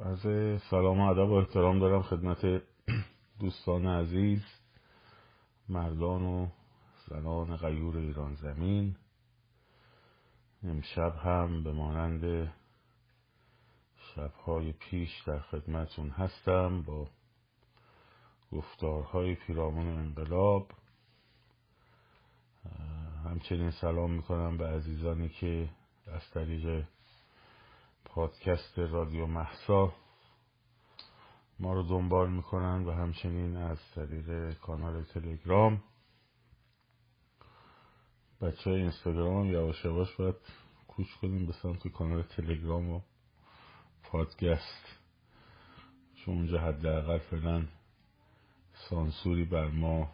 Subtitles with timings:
[0.00, 0.20] از
[0.70, 2.62] سلام و ادب و احترام دارم خدمت
[3.40, 4.42] دوستان عزیز
[5.68, 6.48] مردان و
[7.08, 8.96] زنان غیور ایران زمین.
[10.62, 12.52] امشب هم به مانند
[13.96, 17.08] شبهای پیش در خدمتون هستم با
[18.52, 20.70] گفتارهای پیرامون انقلاب.
[23.24, 25.68] همچنین سلام می‌کنم به عزیزانی که
[26.06, 26.84] از طریق
[28.18, 29.92] پادکست رادیو محسا.
[31.58, 35.82] ما رو دنبال می‌کنن و همچنین از طریق کانال تلگرام.
[38.40, 40.34] بچه های اینستاگرام یواش یواش باید
[40.88, 43.00] کوچ کنیم به سمت کانال تلگرام و
[44.02, 44.98] پادکست.
[46.14, 47.66] چون اونجا حداقل فعلا
[48.88, 50.10] سانسوری بر ما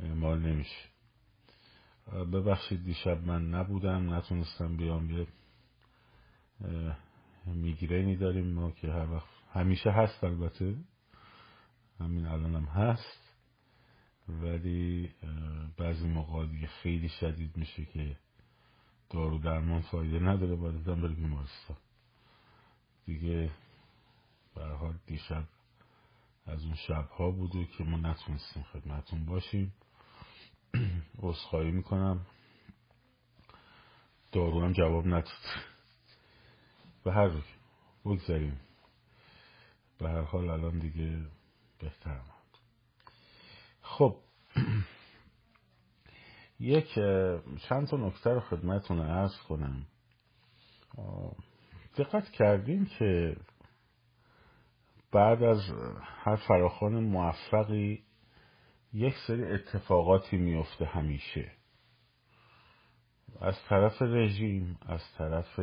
[0.00, 0.88] اعمال نمیشه.
[2.12, 5.26] ببخشید دیشب من نبودم نتونستم بیام یه
[7.46, 10.76] میگرینی داریم ما که هر وقت همیشه هست البته.
[12.00, 13.34] همین الان هم هست.
[14.28, 15.10] ولی
[15.76, 18.16] بعضی موقع دیگه خیلی شدید میشه که
[19.10, 21.76] دارو درمان فایده نداره باید آدم بره بیمارستان.
[23.06, 23.50] دیگه
[24.54, 25.44] به حال دیشب
[26.46, 29.74] از اون شبها بوده که ما نتونستیم خدمتون باشیم.
[31.22, 32.26] عذرخواهی می‌کنم.
[34.32, 35.77] دارو هم جواب نداد.
[37.04, 37.42] به هر روی
[38.04, 38.60] بگذاریم.
[39.98, 41.18] به هر حال الان دیگه
[41.78, 42.20] بهتر
[43.82, 44.16] خب
[46.60, 46.94] یک
[47.68, 49.86] چند تا نکته رو خدمتتون ارز کنم.
[51.96, 53.36] دقت کردیم که
[55.12, 55.60] بعد از
[56.02, 58.04] هر فراخان موفقی
[58.92, 61.52] یک سری اتفاقاتی میفته همیشه.
[63.40, 65.60] از طرف رژیم از طرف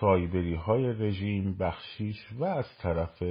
[0.00, 3.22] سایبری های رژیم بخشیش و از طرف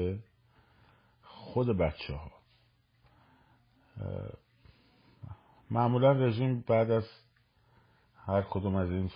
[1.24, 2.32] خود بچه ها
[5.72, 7.08] معمولا رژیم بعد از
[8.26, 9.10] هر کدوم از این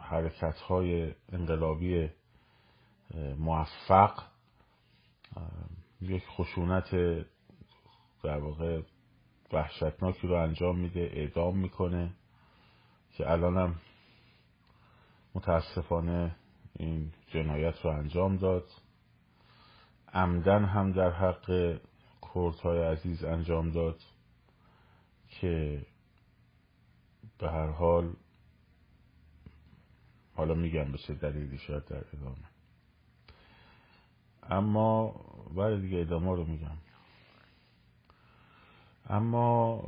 [0.00, 2.10] حرکت های انقلابی
[3.38, 4.22] موفق
[6.00, 6.90] یک خشونت
[8.22, 8.82] در واقع
[9.52, 12.14] وحشتناکی رو انجام میده اعدام می‌کنه
[13.16, 13.74] که الانم
[15.34, 16.36] متاسفانه
[16.82, 18.70] این جنایت رو انجام داد.
[20.12, 21.78] عمدن هم در حق
[22.34, 24.00] کردهای عزیز انجام داد
[25.28, 25.86] که
[27.38, 28.12] به هر حال
[30.34, 32.48] حالا میگم به چه دلیلی شاید در ادامه.
[34.42, 35.14] اما
[35.56, 36.78] بعد دیگه ادامه رو میگم.
[39.08, 39.82] اما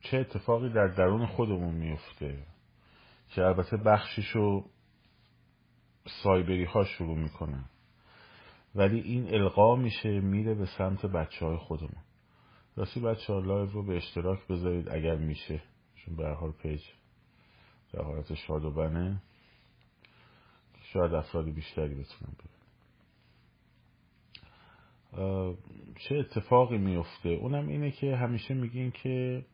[0.00, 2.46] چه اتفاقی در درون خودمون میفته؟
[3.30, 4.64] که البته بخشیشو
[6.22, 7.64] سایبری ها شروع می‌کنن
[8.74, 12.02] ولی این القا میشه میره به سمت بچه های خودمون.
[12.76, 15.62] راستی بچه ها live رو به اشتراک بذارید اگر میشه.
[15.94, 16.82] چون به حال page
[17.92, 19.22] در حالت shadow ban ه.
[20.82, 22.60] شاید افراد بیشتری بتونن ببینن
[25.98, 29.44] چه اتفاقی میفته اونم اینه که همیشه میگین که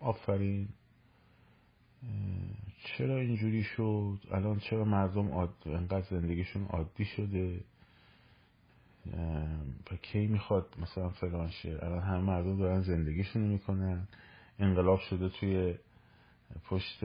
[0.00, 0.68] آفرین.
[2.84, 5.54] چرا اینجوری شد؟ الان چرا مردم عاد...
[5.66, 7.60] انقدر زندگیشون عادی شده؟
[9.90, 14.08] و کی می‌خواد مثلا فلان شه الان همه مردم دارن زندگیشون می‌کنن.
[14.58, 15.74] انقلاب شده توی
[16.68, 17.04] پشت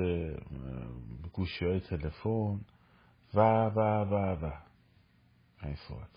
[1.33, 2.59] گوشی های تلفن.
[3.33, 4.51] و و و و.
[5.63, 6.09] این صحبت.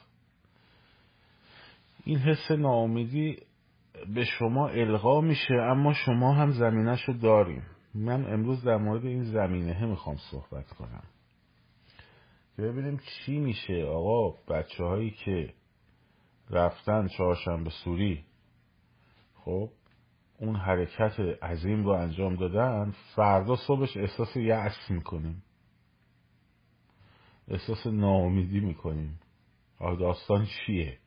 [2.04, 3.38] این حس ناامیدی
[4.14, 7.62] به شما القا میشه اما شما هم زمینش رو داریم
[7.94, 11.04] من امروز در مورد این زمینه می‌خوام صحبت کنم.
[12.56, 13.84] که ببینیم چی میشه.
[13.84, 15.54] آقا بچه هایی که
[16.50, 18.24] رفتن چهارشنبه سوری
[19.34, 19.70] خب
[20.38, 25.42] اون حرکت عظیم رو انجام دادن فردا صبحش احساس یأس می‌کنیم.
[27.48, 29.20] احساس ناامیدی می‌کنیم.
[29.78, 30.98] آقا داستان چیه؟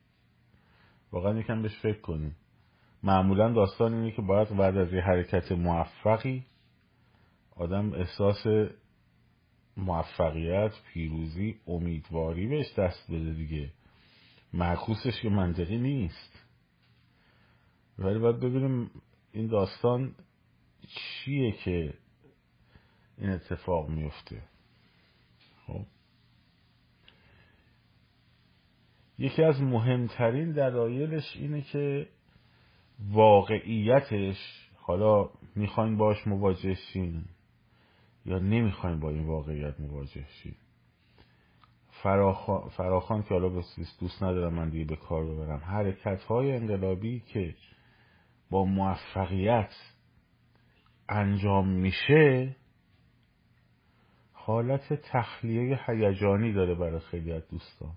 [1.11, 2.35] واقعا یکم بهش فکر کنیم.
[3.03, 6.45] معمولا داستان اینه که باید بعد از یه حرکت موفقی
[7.55, 8.45] آدم احساس
[9.77, 13.71] موفقیت پیروزی امیدواری بهش دست بده دیگه.
[14.53, 16.45] معکوسش که منطقی نیست.
[17.99, 18.91] ولی باید ببینیم
[19.31, 20.15] این داستان
[20.87, 21.93] چیه که
[23.17, 24.41] این اتفاق میفته.
[25.67, 25.85] خب.
[29.17, 32.07] یکی از مهمترین دلایلش اینه که
[32.99, 34.37] واقعیتش
[34.75, 37.25] حالا می‌خواین باش مواجه شین
[38.25, 40.55] یا نمی‌خوایم با این واقعیت مواجه شیم؟
[42.69, 43.49] فراخان, که حالا
[43.99, 45.59] دوست ندارم من دیگه به کار ببرم.
[45.59, 47.55] حرکت های انقلابی که
[48.49, 49.73] با موفقیت
[51.09, 52.55] انجام میشه
[54.33, 57.93] حالت تخلیه هیجانی داره برای خیلی از دوستان.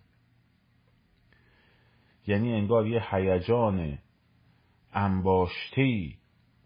[2.26, 3.98] یعنی انگار یه هیجان
[4.92, 6.18] انباشتی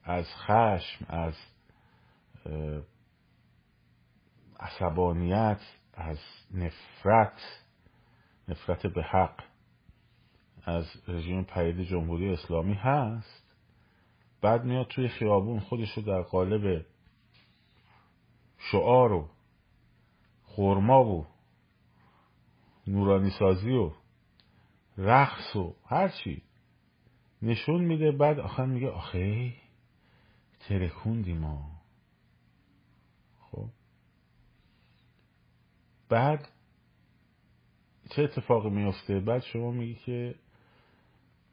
[0.05, 1.35] از خشم از
[4.63, 5.61] عصبانیت
[5.95, 6.19] از
[6.55, 7.41] نفرت
[8.49, 9.45] نفرت به حق
[10.65, 13.55] از رژیم پرید جمهوری اسلامی هست.
[14.41, 16.87] بعد میاد توی خیابون خودش رو در قالب
[18.59, 19.29] شعار و
[20.45, 21.27] خورما و
[22.87, 23.93] نورانی سازی و
[24.99, 26.43] رقص و هرچی
[27.43, 28.13] نشون میده.
[28.13, 29.53] بعد آخر میگه آخه
[30.69, 31.71] ترکوندی ما
[33.41, 33.69] خب
[36.13, 36.49] بعد
[38.11, 40.35] چه اتفاقی میفته بعد شما میگی که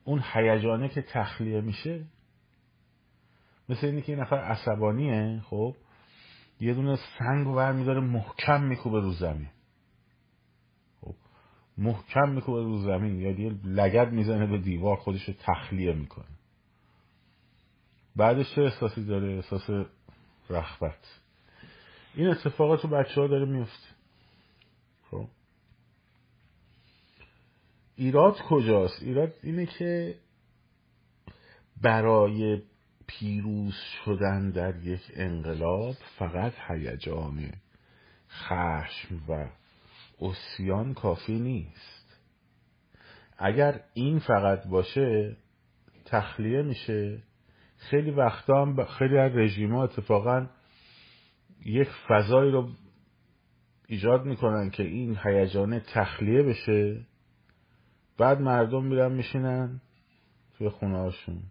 [0.04, 2.06] اون هیجانه که تخلیه میشه
[3.70, 5.76] مثل اینی که این نفر عصبانیه خب
[6.60, 9.50] یه دونه سنگ رو برمیداره محکم میکوبه رو زمین.
[11.02, 11.16] خب
[11.78, 16.26] محکم میکوبه رو زمین یا دیگه لگد می‌زنه به دیوار خودش رو تخلیه می‌کنه.
[18.16, 19.70] بعدش چه احساسی داره؟ احساس
[20.50, 21.22] رخبت
[22.16, 23.99] این اتفاقات رو بچه ها داره میفته
[25.12, 25.28] خب.
[27.96, 30.16] ایراد کجاست؟ ایراد اینه که
[31.82, 32.62] برای
[33.08, 33.74] پیروز
[34.06, 37.52] شدن در یک انقلاب فقط هیجان
[38.30, 39.50] خشم و
[40.22, 42.20] اسیان کافی نیست.
[43.38, 45.38] اگر این فقط باشه
[46.06, 47.24] تخلیه میشه.
[47.78, 50.48] خیلی وقتا هم خیلی از رژیم ها اتفاقا
[51.66, 52.70] یک فضایی رو
[53.92, 57.06] ایجاد می‌کنن که این هیجان تخلیه بشه.
[58.18, 59.82] بعد مردم میرن میشینن
[60.58, 61.42] توی خونه هاشون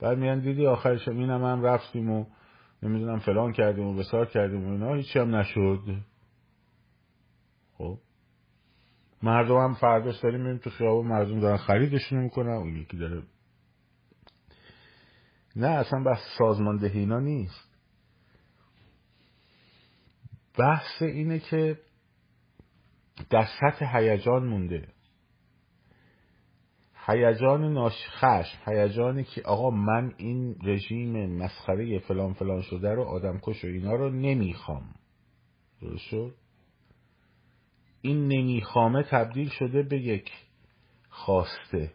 [0.00, 2.26] بعد میان دیدی آخرش اینم هم رفتیم و
[2.82, 5.80] نمی‌دونم فلان کردیم و بسار کردیم و اینا هیچی هم نشد.
[7.78, 7.98] خب.
[9.22, 12.52] مردم هم فرداش داریم میریم تو خیابون مردم دارن خریدشون می‌کنن.
[12.52, 13.22] اون یکی داره.
[15.56, 17.73] نه اصلا بحث سازماندهی اینا نیست.
[20.58, 21.78] بحث اینه که
[23.30, 24.88] در سطح هیجان مونده.
[27.06, 33.38] هیجان ناش خشم هیجانی که آقا من این رژیم مسخره فلان فلان شده رو آدم
[33.42, 34.94] کش و اینا رو نمی‌خوام.
[35.80, 36.34] درست شد؟
[38.00, 40.32] این نمیخوامه تبدیل شده به یک
[41.08, 41.92] خواسته.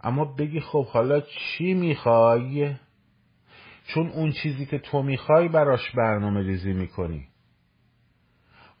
[0.00, 2.76] اما بگی خب حالا چی می‌خوای؟
[3.86, 7.28] چون اون چیزی که تو می‌خوای براش برنامه ریزی می‌کنی.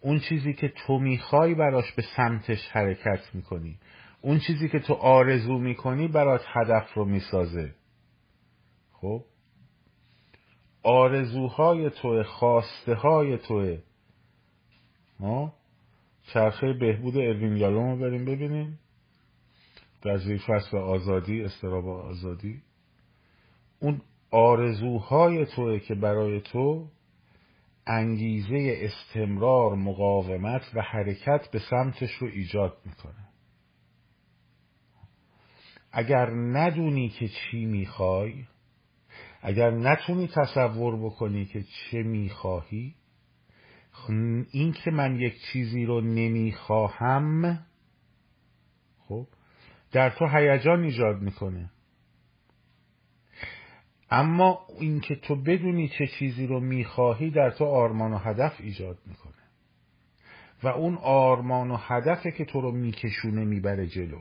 [0.00, 3.78] اون چیزی که تو می‌خوای براش به سمتش حرکت می‌کنی.
[4.20, 7.74] اون چیزی که تو آرزو می‌کنی برات هدف رو می‌سازه.
[8.92, 9.24] خب؟
[10.82, 13.78] آرزوهای توه خواسته های توه
[15.20, 15.54] ما
[16.32, 18.78] چرخه بهبود اروین رو بریم ببینیم.
[20.02, 22.62] در زیر فصل آزادی استراب آزادی.
[23.80, 24.00] اون
[24.36, 26.88] آرزوهای توه که برای تو
[27.86, 33.28] انگیزه استمرار مقاومت و حرکت به سمتش رو ایجاد می‌کنه.
[35.92, 38.44] اگر ندونی که چی می‌خوای
[39.42, 42.94] اگر نتونی تصور بکنی که چه می‌خواهی
[44.52, 47.58] این که من یک چیزی رو نمی‌خواهم
[48.98, 49.26] خب
[49.92, 51.70] در تو هیجان ایجاد می‌کنه.
[54.10, 59.32] اما اینکه تو بدونی چه چیزی رو می‌خواهی در تو آرمان و هدف ایجاد می‌کنه.
[60.62, 64.20] و اون آرمان و هدفه که تو رو میکشونه می‌بره جلو.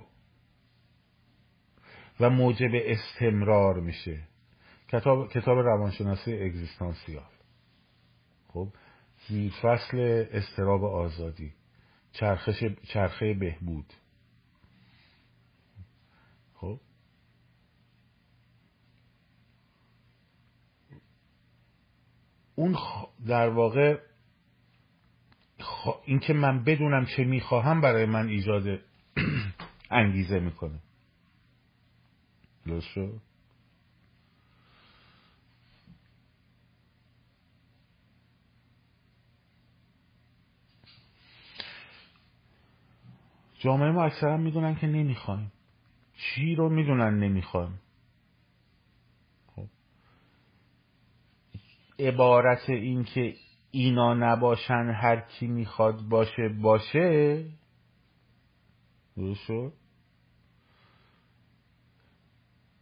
[2.20, 4.28] و موجب استمرار میشه.
[4.88, 7.32] کتاب, کتاب روانشناسی اگزیستانسیال.
[8.48, 8.68] خب
[9.28, 11.54] زیر فصل استراب آزادی.
[12.12, 13.94] چرخش چرخه بهبود
[16.54, 16.80] خب
[22.56, 22.78] اون
[23.28, 24.00] در واقع
[26.06, 28.64] اینکه من بدونم چه می‌خواهم برای من ایجاد
[29.92, 30.80] انگیزه می‌کنه.
[32.68, 32.98] درست
[43.60, 45.52] جامعه ما اکثرا می‌دونن که نمی‌خوایم.
[46.18, 47.80] چی رو می‌دونن نمی‌خوایم؟
[52.00, 53.36] عبارت این که
[53.72, 57.46] اینا نباشن هر کی می‌خواد باشه باشه.
[59.18, 59.74] درست شد؟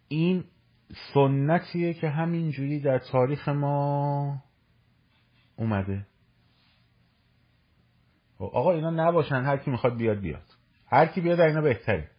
[0.08, 0.44] این
[1.14, 4.44] سنتیه که همینجوری در تاریخ ما
[5.56, 6.08] اومده.
[8.38, 10.46] خب، آقا اینا نباشن هر کی می‌خواد بیاد بیاد.
[10.88, 12.12] هر کی بیاد اینا بهتره.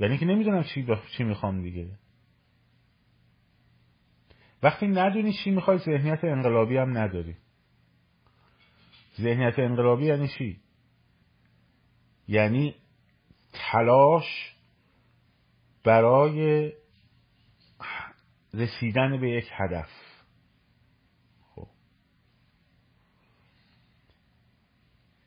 [0.00, 0.86] یعنی که نمی‌دونم چی,
[1.16, 1.98] چی می‌خوام دیگه.
[4.62, 7.36] وقتی ندونی چی می‌خوای ذهنیت انقلابی هم نداری.
[9.20, 10.60] ذهنیت انقلابی یعنی چی؟
[12.28, 12.74] یعنی
[13.52, 14.54] تلاش
[15.84, 16.72] برای
[18.54, 19.88] رسیدن به یک هدف.
[21.54, 21.66] خب.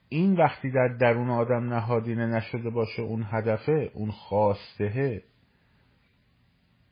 [0.10, 5.24] این وقتی در درون آدم نهادینه نشده باشه اون هدفه اون خواستهه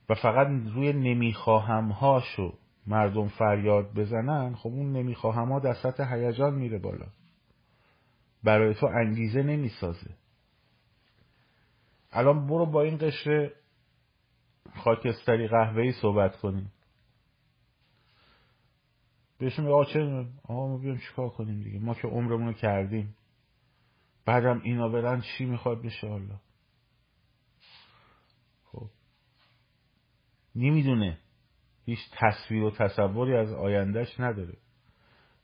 [0.10, 2.54] و فقط روی نمی‌خواهم هاشو
[2.88, 7.08] مردم فریاد بزنن خب اون نمی‌خواهم ها در سطح هیجان میره بالا.
[8.44, 10.10] برای تو انگیزه نمی‌سازه.
[12.12, 13.52] الان برو با این قشر
[14.76, 16.72] خاکستری قهوه‌ای صحبت کنیم.
[19.40, 23.16] بهشون میگه آقا چه آقا ما بیام چیکار کنیم دیگه؟ ما که عمرمون کردیم.
[24.26, 26.40] بعدم اینا برن چی می‌خواد بشه حالا
[30.56, 31.18] نمی‌دونه.
[31.86, 34.58] هیچ تصویر و تصوری از آیندهش نداره.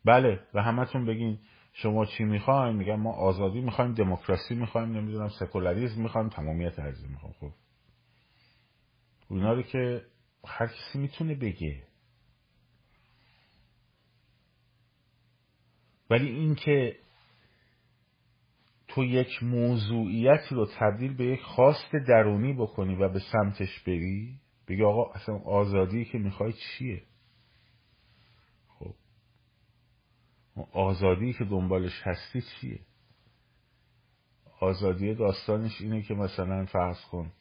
[0.05, 1.39] بله و همتون بگین
[1.73, 7.35] شما چی می‌خواین؟ میگن ما آزادی می‌خوایم دموکراسی می‌خوایم نمی‌دونم سکولاریسم می‌خوایم تمامیت ارزی می‌خوایم.
[7.39, 7.51] خب.
[9.29, 10.05] اونا رو که
[10.47, 11.83] هر کسی می‌تونه بگه.
[16.09, 16.95] ولی اینکه
[18.87, 24.83] تو یک موضوعیتی رو تبدیل به یک خواست درونی بکنی و به سمتش بری بگی
[24.83, 27.03] آقا اصلا آزادی که می‌خوای چیه؟
[28.67, 28.93] خب.
[30.73, 32.79] آزادی که دنبالش هستی چیه؟
[34.59, 37.31] آزادی داستانش اینه که مثلا فرض کن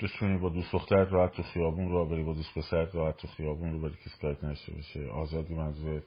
[0.00, 3.72] بتونی با دوست دخترت راحت تو خیابون را بری با دوست پسرت راحت تو خیابون
[3.72, 5.06] رو بری کسی کارت نشته باشه.
[5.06, 6.02] آزادی منظور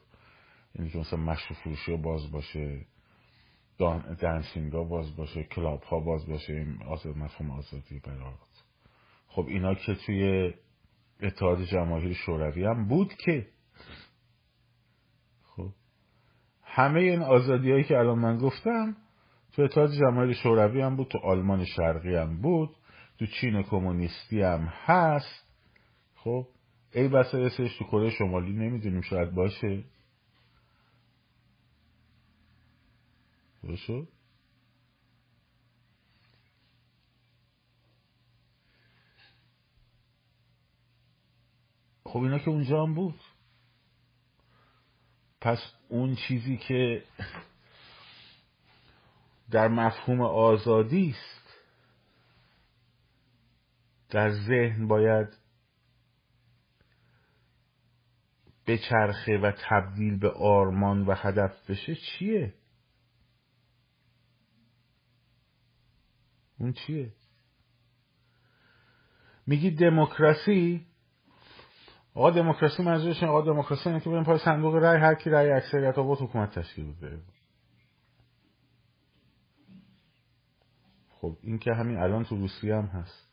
[0.76, 2.86] اینی که مثلا مشروع فروشی باز باشه.
[4.22, 8.64] دنسینگ ها باز باشه کلاب ها باز باشه این آزاد مفهوم آزادی برات.
[9.28, 10.54] خب اینا که توی
[11.22, 13.48] اتحاد جماهیر شوروی هم بود که
[15.44, 15.70] خب
[16.64, 18.96] همه این آزادی هایی که الان من گفتم
[19.54, 22.70] تو اتحاد جماهیر شوروی هم بود تو آلمان شرقی هم بود
[23.20, 25.48] تو چین کمونیستی هم هست.
[26.16, 26.48] خب
[26.94, 29.84] ای بسا تو کره شمالی نمی‌دونیم شاید باشه.
[33.64, 34.08] باشه
[42.10, 43.20] خب اینا که اونجا هم بود.
[45.42, 47.04] پس اون چیزی که
[49.52, 51.40] در مفهوم آزادی است
[54.10, 55.28] در ذهن باید
[58.68, 62.54] بچرخه و تبدیل به آرمان و هدف بشه چیه؟
[66.60, 67.14] اون چیه؟
[69.48, 70.86] میگی دموکراسی؟
[72.14, 75.98] آقا دموکراسی منظورش آقا دموکراسی اینه که بریم پای صندوق رای هر کی رای اکثریت
[75.98, 77.22] آقا حکومت تشکیل بده.
[81.10, 83.30] خب این که همین الان تو روسیه هم هست.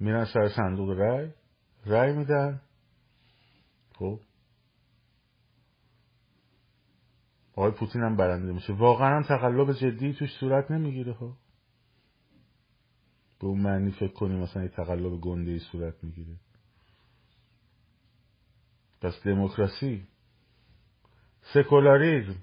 [0.00, 1.30] میرن سر صندوق رای
[1.86, 2.60] رای میدن.
[3.94, 4.20] خب
[7.52, 8.72] آقای پوتین هم برنده میشه.
[8.72, 11.36] واقعا هم تقلب جدی توش صورت نمی‌گیره ها خب.
[13.40, 16.36] به اون معنی فکر کنیم مثلا یه تقلب گنده صورت می‌گیره.
[19.00, 20.06] پس دموکراسی.
[21.54, 22.42] سکولاریزم.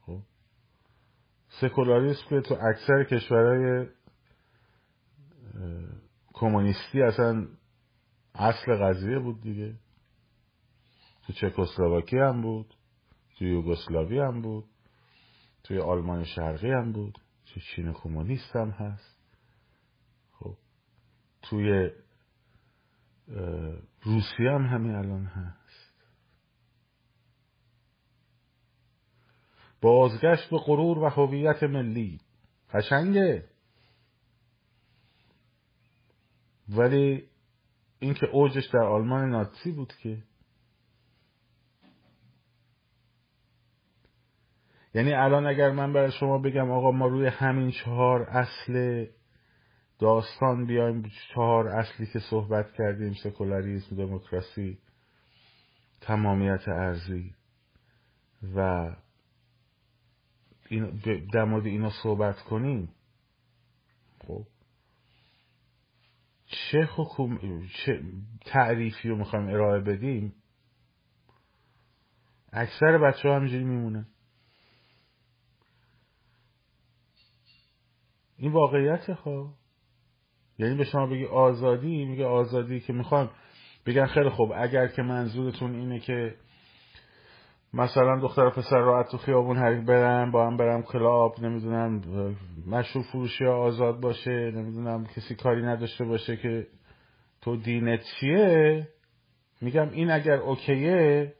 [0.00, 0.20] خب.
[1.48, 3.86] سکولاریسم که تو اکثر کشورهای
[6.32, 7.46] کمونیستی اصلا
[8.34, 9.74] اصل قضیه بود دیگه.
[11.26, 12.74] تو چکسلواکی هم بود.
[13.36, 14.64] تو یوگسلاوی هم بود.
[15.64, 17.18] توی آلمان شرقی هم بود.
[17.46, 19.18] تو چین کمونیست هم هست.
[20.32, 20.56] خب.
[21.42, 21.90] توی
[24.02, 25.66] روسیه هم همین الان هست.
[29.80, 32.20] بازگشت به غرور و هویت ملی.
[32.70, 33.48] قشنگه.
[36.68, 37.28] ولی
[37.98, 40.22] اینکه اوجش در آلمان ناتسی بود که
[44.96, 49.06] یعنی الان اگر من برای شما بگم آقا ما روی همین چهار اصل
[49.98, 54.78] داستان بیایم چهار اصلی که صحبت کردیم سکولاریسم دموکراسی
[56.00, 57.34] تمامیت ارزی
[58.56, 58.90] و
[60.68, 61.00] این
[61.32, 62.88] در مورد اینا صحبت کنیم
[64.26, 64.46] خب؟
[66.46, 68.02] چه حکوم چه
[68.46, 70.32] تعریفی رو می‌خوایم ارائه بدیم؟
[72.52, 74.06] اکثر بچه ها همینجوری میمونه.
[78.38, 79.54] این واقعیت ها
[80.58, 83.30] یعنی به شما بگی آزادی میگه آزادی که می‌خوان
[83.86, 86.34] بگن خیلی خوب اگر که منظورتون اینه که
[87.72, 92.02] مثلا دختر پسر راحت تو خیابون حریف برم با هم برم کلاب نمی‌دونم
[92.66, 96.66] مشروب فروشی آزاد باشه نمی‌دونم کسی کاری نداشته باشه که
[97.40, 98.88] تو دینت چیه؟
[99.60, 101.32] میگم این اگر اوکیه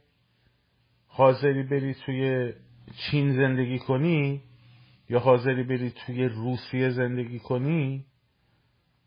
[1.09, 2.53] حاضری بری توی
[2.97, 4.43] چین زندگی کنی
[5.09, 8.07] یا حاضری بری توی روسیه زندگی کنی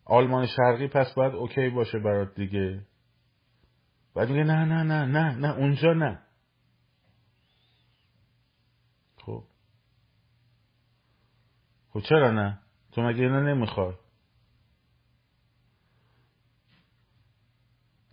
[0.05, 2.85] آلمان شرقی پس باید اوکی باشه برات دیگه.
[4.15, 6.19] بعد میگه نه نه نه نه نه اونجا نه.
[9.17, 9.43] خب.
[11.89, 12.59] خب چرا نه؟
[12.91, 13.93] تو مگه اینو نمی‌خوای؟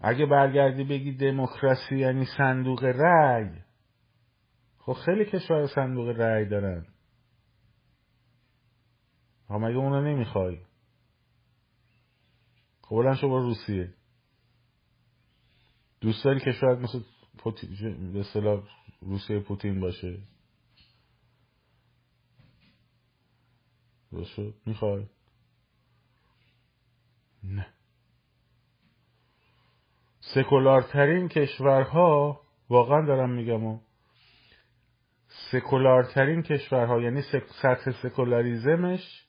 [0.01, 3.51] اگه برگردی بگی دموکراسی یعنی صندوق رأی
[4.79, 6.87] خب خیلی کشور صندوق رأی دارن.
[9.49, 10.59] ها مگه اونو نمی‌خوای؟
[12.83, 13.95] خب بلند شو روسیه.
[16.01, 17.01] دوست داری کشورت مثل
[17.39, 18.63] پوتین به اصطلاح
[19.01, 20.19] روسیه پوتین باشه؟
[24.25, 25.07] شد؟ می‌خوای؟
[27.45, 27.67] نه.
[30.21, 33.81] سکولارترین کشورها واقعا دارم میگم و
[35.51, 37.23] سکولارترین کشورها یعنی
[37.63, 39.26] سطح سکولاریزمش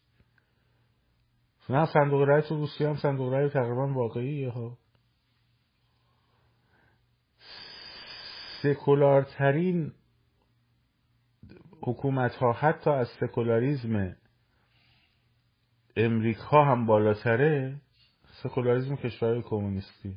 [1.70, 4.78] نه صندوق رای تو روسیه هم صندوق رای تقریبا واقعیه ها
[8.62, 9.92] سکولارترین
[11.82, 14.16] حکومت ها حتی از سکولاریزم
[15.96, 17.82] امریکا هم بالاتره
[18.44, 20.16] سکولاریزم کشورهای کمونیستی.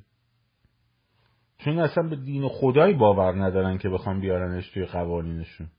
[1.59, 5.71] چون اصلا به دین و خدایی باور ندارن که بخوام بیارنش توی قوانینشون.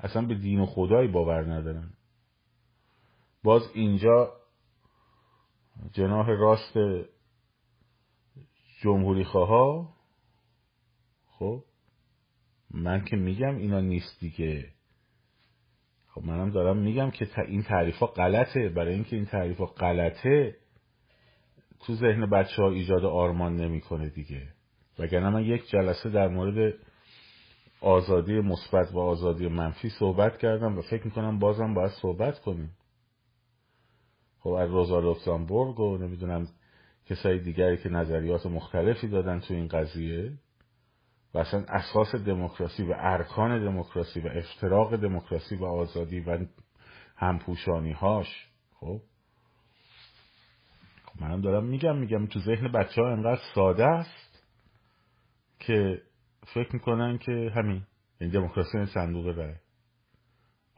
[0.00, 1.92] اصلا به دین و خدایی باور ندارن.
[3.42, 4.32] باز اینجا
[5.92, 6.78] جناح راست
[8.80, 9.96] جمهوری خواه
[11.26, 11.64] خب
[12.70, 14.70] من که میگم اینا نیست دیگه.
[16.08, 18.68] خب منم دارم میگم که این تعریف ها غلطه.
[18.68, 20.56] برای اینکه این تعریف ها غلطه
[21.86, 24.48] تو ذهن بچه ها ایجاد آرمان نمی‌کنه دیگه.
[24.98, 26.74] وگرنه من یک جلسه در مورد
[27.80, 32.70] آزادی مثبت و آزادی منفی صحبت کردم و فکر می‌کنم بازم باید صحبت کنیم.
[34.40, 36.48] خب از روزا لوکسامبورگ و نمی‌دونم
[37.06, 40.32] کسای دیگری که نظریات مختلفی دادن تو این قضیه
[41.34, 46.38] و اصلا اساس دموکراسی و ارکان دموکراسی و افتراق دموکراسی و آزادی و
[47.16, 48.48] همپوشانی هاش
[48.80, 49.00] خب؟
[51.04, 54.44] خب منم دارم میگم میگم تو ذهن بچه ها انقدر ساده است
[55.58, 56.02] که
[56.54, 57.82] فکر می‌کنن که همین
[58.20, 59.54] این دموکراسی این صندوق رای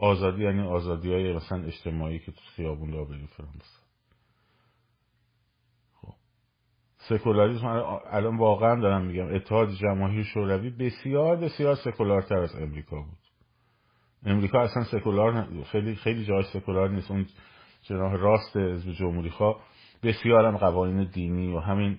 [0.03, 3.53] آزادی یعنی آزادی های مثلا اجتماعی که تو خیابون لا بریم فرام
[5.93, 6.15] خب.
[6.97, 7.67] سکولاریسم
[8.11, 13.19] الان واقعا دارم میگم اتحاد جماهیر شوروی بسیار بسیار سکولارتر از امریکا بود.
[14.27, 17.11] امریکا اصلا سکولار خیلی خیلی جای سکولار نیست.
[17.11, 17.27] اون
[17.83, 19.61] جناح راست حزب جمهوری خواه
[20.03, 21.99] بسیار هم قوانین دینی و همین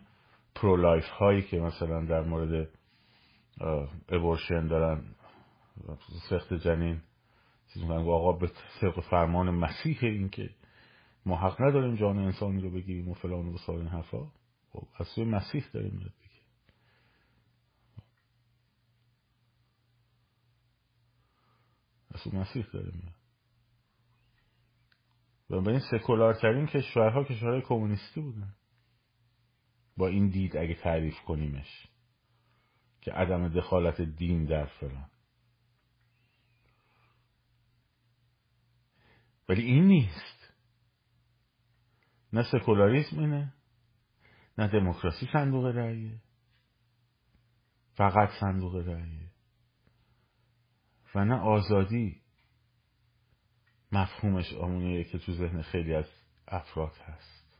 [0.56, 2.70] pro-life هایی که مثلا در مورد
[4.10, 5.04] abortion دارن
[6.30, 7.02] سخت جنین.
[7.74, 10.50] چیز آقا به طبق فرمان مسیح این که
[11.26, 14.32] ما حق نداریم جان انسانی رو بگیریم و فلان و بسار این حرفا.
[14.70, 16.42] خب از سوی مسیح داریم میاد دیگه.
[22.12, 23.16] از سوی مسیح داریم میاد
[25.50, 28.56] و به این سکولارترین کشورها کشورهای کمونیستی بودن.
[29.98, 31.88] با این دید اگه تعریف کنیمش
[33.02, 35.10] که عدم دخالت دین در فلان.
[39.49, 40.53] ولی این نیست.
[42.34, 43.53] نه سکولاریسم اینه
[44.58, 46.21] نه دموکراسی صندوق رأیه.
[47.95, 49.32] فقط صندوق رأیه.
[51.15, 52.21] و نه آزادی.
[53.91, 56.10] مفهومش آمونیه که تو ذهن خیلی از
[56.47, 57.60] افراد هست.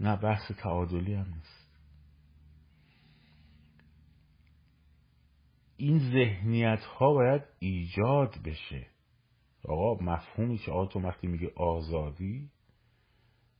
[0.00, 1.70] نه بحث تعادلی هم نیست.
[5.76, 8.86] این ذهنیت ها باید ایجاد بشه.
[9.64, 12.50] آقا مفهومی که آقا تو وقتی میگه آزادی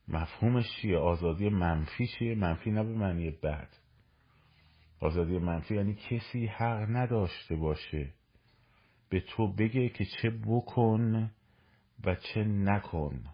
[0.08, 3.68] مفهومش چیه؟ آزادی منفی چیه؟ منفی نه به معنی بد.
[5.00, 8.14] آزادی منفی یعنی کسی حق نداشته باشه
[9.08, 11.30] به تو بگه که چه بکن
[12.04, 13.24] و چه نکن.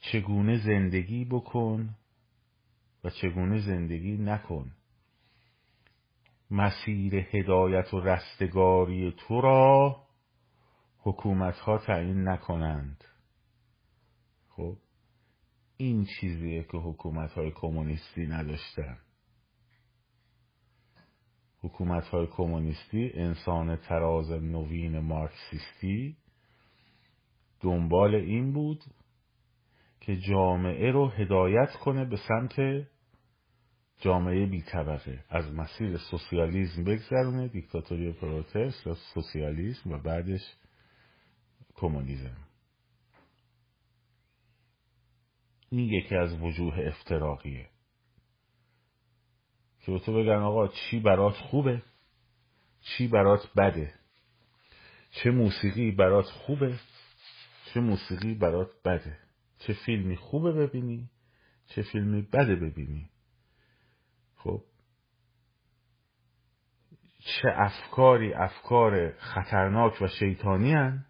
[0.00, 1.94] چگونه زندگی بکن
[3.04, 4.72] و چگونه زندگی نکن.
[6.50, 10.02] مسیر هدایت و رستگاری تو را
[11.02, 13.04] حکومت ها تعیین نکنند.
[14.48, 14.76] خب
[15.76, 18.98] این چیزیه که حکومت های کمونیستی نداشتن.
[21.60, 26.16] حکومت های کمونیستی انسان تراز نوین مارکسیستی
[27.60, 28.84] دنبال این بود
[30.00, 32.86] که جامعه رو هدایت کنه به سمت
[34.00, 40.56] جامعه بی طبقه از مسیر سوسیالیسم بگذرونه دیکتاتوری پروتست یا سوسیالیسم و بعدش
[41.82, 42.36] کمونیسم.
[45.70, 47.68] این یکی از وجوه افتراقیه.
[49.80, 51.82] که تو بگن آقا چی برات خوبه؟
[52.80, 53.94] چی برات بده؟
[55.10, 56.78] چه موسیقی برات خوبه؟
[57.64, 59.18] چه موسیقی برات بده؟
[59.58, 61.10] چه فیلمی خوبه ببینی؟
[61.66, 63.10] چه فیلمی بده ببینی؟
[64.36, 64.64] خب
[67.18, 71.06] چه افکاری افکار خطرناک و شیطانی هن؟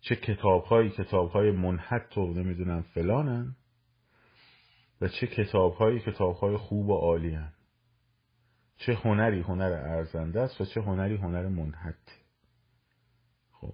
[0.00, 3.56] چه کتابهایی کتابهای منحط و نمی‌دونم فلانن
[5.00, 7.52] و چه کتابهایی کتابهای خوب و عالی هن.
[8.76, 12.12] چه هنری هنر ارزنده است و چه هنری هنر منحطی
[13.52, 13.72] خب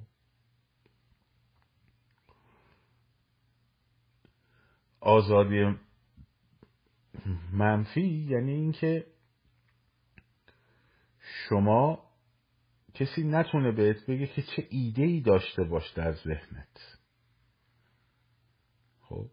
[5.00, 5.76] آزادی
[7.52, 9.06] منفی یعنی اینکه
[11.20, 12.03] شما
[12.94, 16.98] کسی نتونه بهت بگه که چه ایده ای داشته باش در ذهنت.
[19.00, 19.30] خب؟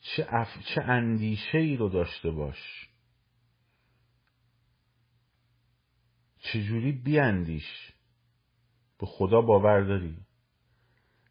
[0.00, 0.48] چه, اف...
[0.74, 2.88] چه اندیشه ای رو داشته باش.
[6.38, 7.92] چجوری بیاندیش؟
[8.98, 10.16] به خدا باور داری؟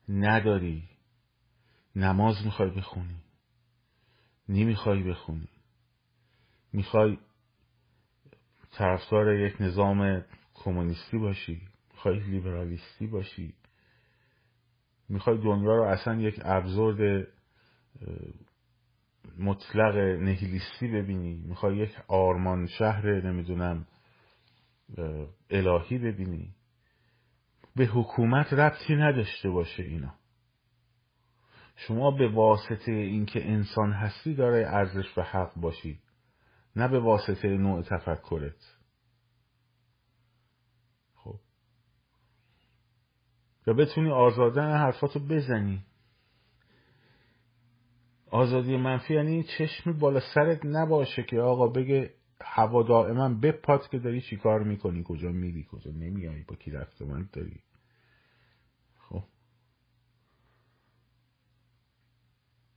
[0.10, 0.90] نداری.
[1.96, 3.22] نماز می‌خوای بخونی.
[4.50, 5.50] نمی‌خوای بخونی.
[6.74, 7.18] می‌خوای
[8.72, 10.26] طرفدار یک نظام
[10.58, 11.62] کمونیستی باشی
[11.94, 13.54] می‌خوای لیبرالیستی باشی.
[15.10, 17.28] می‌خوای دنیا رو اصلا یک ابزورد
[19.40, 21.34] مطلق نهیلیستی ببینی.
[21.36, 23.88] می‌خوای یک آرمان شهر نمی‌دونم
[25.50, 26.54] الهی ببینی.
[27.76, 30.14] به حکومت ربطی نداشته باشه اینا.
[31.76, 36.00] شما به واسطه اینکه انسان هستی داره ارزش به حق باشی
[36.76, 38.78] نه به واسطه نوع تفکرت
[41.16, 41.40] خب
[43.68, 45.84] یا بتونی آزادن حرفاتو بزنی.
[48.32, 54.22] آزادی منفی یعنی چشمی بالا سرت نباشه که آقا بگه هوا دائما بپات که داری
[54.22, 57.60] چیکار می‌کنی؟ کجا میری؟ کجا نمیایی با کی رفته من داری؟
[59.00, 59.24] خب.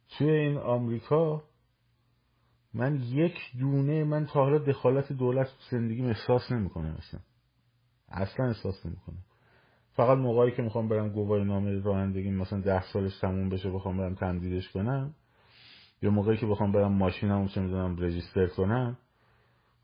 [0.08, 1.42] توی این آمریکا
[2.74, 7.20] من یک دونه من تا حالا دخالت دولت زندگیم احساس نمی‌کنم اصلا.
[8.08, 9.24] اصلا احساس نمی‌کنم.
[9.92, 14.14] فقط موقعی که می‌خوام برم گواهی نامه رانندگی مثلا ده سالش تموم بشه بخوام برم
[14.14, 15.14] تمدیدش کنم
[16.02, 18.98] یا موقعی که بخوام برم ماشینمو چه می‌دونم register کنم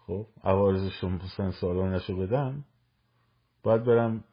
[0.07, 2.65] خب عوارضش رو مثلا سالانشو بدم
[3.63, 4.25] باید برم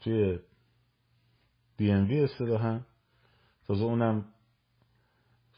[0.00, 0.38] توی
[1.76, 2.80] BMV اصطلاحا.
[3.66, 4.24] تازه اونم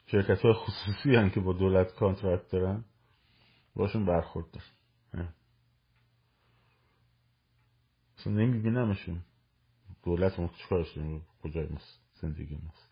[0.07, 2.85] شرکت های خصوصی هن که با دولت contract دارن
[3.77, 4.80] باشون برخورد دارن
[8.21, 9.21] اصلا نمیبینمشون
[10.05, 12.91] دولت اون چکارش داریم کجای ماست؟ زندگی ماست.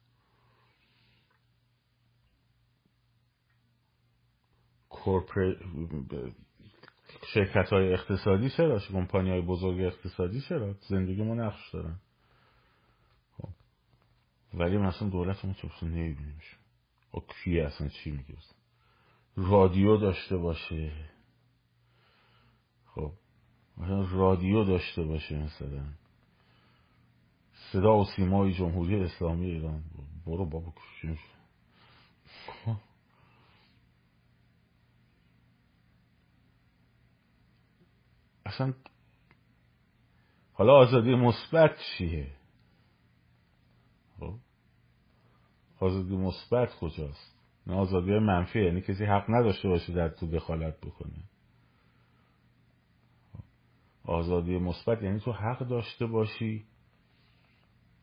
[7.34, 12.00] شرکت های اقتصادی چرا؟ کمپانی های بزرگ اقتصادی چرا؟ زندگی ما نقش دارن.
[13.36, 13.48] خب.
[14.54, 16.58] ولی مثلا دولت ما تو نمیبینیمشون
[17.10, 18.34] با کی اصلا چی میگه؟
[19.36, 20.92] رادیو داشته باشه.
[22.86, 23.12] خب.
[23.78, 25.84] مثلا رادیو داشته باشه مثلا.
[27.72, 29.84] صدا و سیمای جمهوری اسلامی ایران.
[30.26, 31.18] برو بابا کشی
[38.46, 38.74] اصلا
[40.52, 42.26] حالا آزادی مثبت چیه؟
[44.20, 44.34] خب؟
[45.80, 51.27] آزادی مثبت کجاست؟ نه آزادی منفی یعنی کسی حق نداشته باشه در تو دخالت بکنه.
[54.08, 56.64] آزادی مثبت یعنی تو حق داشته باشی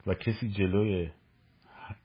[0.07, 1.11] و کسی جلوی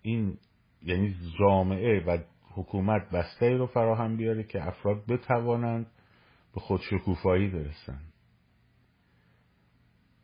[0.02, 0.38] این
[0.82, 2.18] یعنی جامعه و
[2.54, 5.86] حکومت بسته رو فراهم بیاره که افراد بتوانند
[6.54, 8.00] به خودشکوفایی برسن.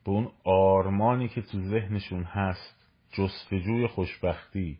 [0.04, 4.78] به اون آرمانی که تو ذهنشون هست جستجوی خوشبختی.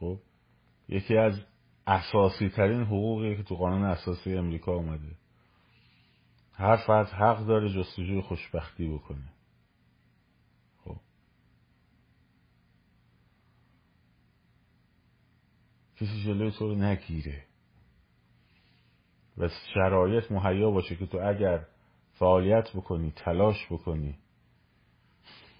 [0.00, 0.18] خب
[0.88, 1.40] یکی از
[1.86, 5.16] اساسی ترین حقوقی که تو قانون اساسی امریکا اومده.
[6.56, 9.32] هر فرد حق داره جستجوی خوشبختی بکنه.
[10.84, 10.96] خب.
[15.96, 17.44] کسی جلوی تو رو نگیره.
[19.38, 21.66] و شرایط مهیا باشه که تو اگر
[22.12, 24.18] فعالیت بکنی تلاش بکنی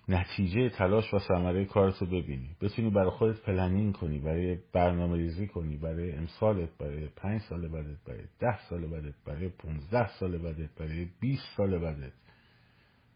[0.09, 2.57] نتیجه تلاش و ثمره کارتو ببینی.
[2.61, 8.05] بتونی برای خودت planning کنی برای برنامه ریزی کنی برای امسالت برای پنج سال بعدت
[8.05, 12.13] برای ده سال بعدت برای پونزده سال بعدت برای بیست سال بعدت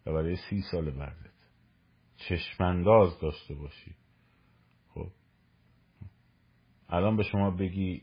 [0.06, 1.38] و برای سی سال بعدت.
[2.16, 3.94] چشمانداز داشته باشی.
[4.94, 5.10] خب.
[6.88, 8.02] الان به شما بگی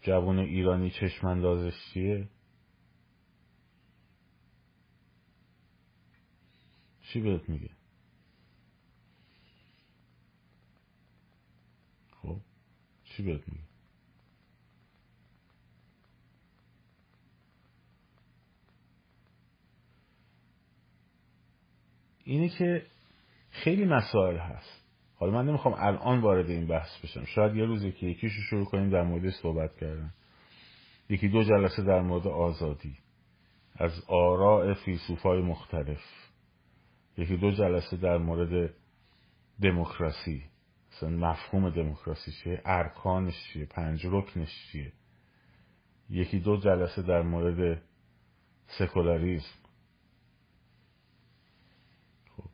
[0.00, 2.28] جوان ایرانی چشماندازش چیه؟
[7.00, 7.70] چی بهت میگه
[12.22, 12.40] خب
[13.16, 13.62] چی بهت میگه؟
[22.24, 22.86] اینه که
[23.50, 24.82] خیلی مسائل هست.
[25.14, 27.24] حالا من نمی‌خوام الان وارد این بحث بشم.
[27.24, 30.12] شاید یه روزی که یکیشو شروع کنیم در مورد صحبت کردن.
[31.08, 32.98] یکی دو جلسه در مورد آزادی.
[33.76, 36.02] از آراء فیلسوفای مختلف.
[37.18, 38.74] یکی دو جلسه در مورد
[39.62, 40.51] دموکراسی.
[40.92, 44.92] مثلا مفهوم دموکراسی چیه؟ ارکانش چیه؟ پنج رکنش چیه؟
[46.10, 47.82] یکی دو جلسه در مورد
[48.66, 49.46] سکولاریزم
[52.36, 52.44] خب.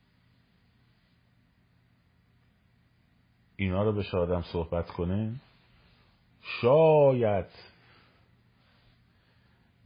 [3.57, 5.41] اینا رو به آدم صحبت کنه.
[6.43, 7.47] شاید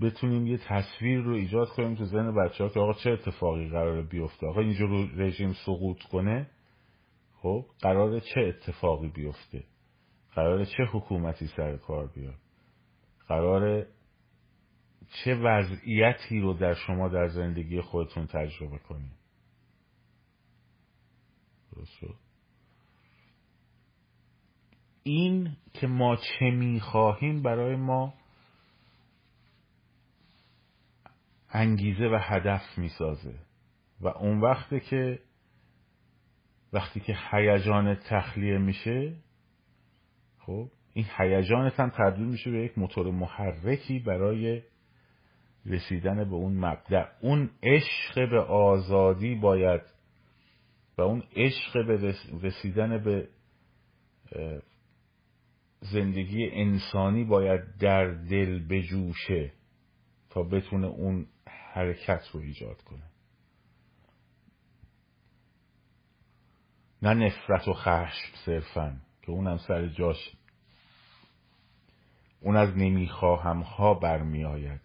[0.00, 4.02] بتونیم یه تصویر رو ایجاد کنیم تو ذهن بچه ها که آقا چه اتفاقی قراره
[4.02, 6.50] بیفته؟ آقا اینجور رژیم سقوط کنه؟
[7.42, 9.64] خب قراره چه اتفاقی بیفته؟
[10.34, 12.38] قراره چه حکومتی سر کار بیاد؟
[13.28, 13.88] قراره
[15.24, 19.12] چه وضعیتی رو در شما در زندگی خودتون تجربه کنید؟
[25.02, 28.14] این که ما چه می‌خواهیم برای ما
[31.50, 33.38] انگیزه و هدف می‌سازه.
[34.00, 35.18] و اون وقته که
[36.72, 39.16] وقتی که هیجان تخلیه میشه
[40.38, 44.62] خب این هیجانت هم تبدیل میشه به یک موتور محرکی برای
[45.66, 49.80] رسیدن به اون مبدع اون عشق به آزادی باید
[50.98, 53.28] و اون عشق به رسیدن به
[55.80, 59.52] زندگی انسانی باید در دل بجوشه
[60.30, 63.11] تا بتونه اون حرکت رو ایجاد کنه.
[67.02, 70.36] نه نفرت و خشم صرفا که اونم سر جاش.
[72.40, 74.80] اون از نمی‌خواهم ها برمی آید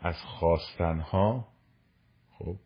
[0.00, 1.48] از خواستن ها
[2.30, 2.56] خب.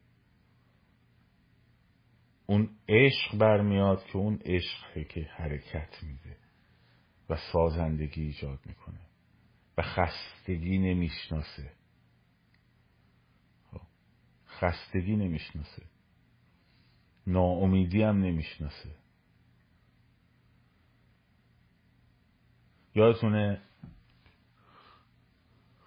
[2.46, 6.36] اون عشق برمیاد که اون عشقه که حرکت میده
[7.30, 9.00] و سازندگی ایجاد می‌کنه
[9.78, 11.72] و خستگی نمی‌شناسه.
[13.72, 13.80] خب.
[14.46, 15.82] خستگی نمی‌شناسه.
[17.28, 18.88] ناامیدی هم نمی‌شناسه.
[22.94, 23.60] یادتونه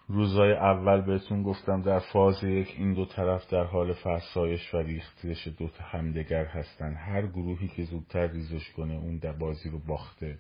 [0.07, 5.47] روزای اول بهتون گفتم در فاز یک این دو طرف در حال فرسایش و ریختش
[5.47, 6.93] دو همدیگر هستن.
[6.93, 10.39] هر گروهی که زودتر ریزش کنه اون در بازی رو باخته.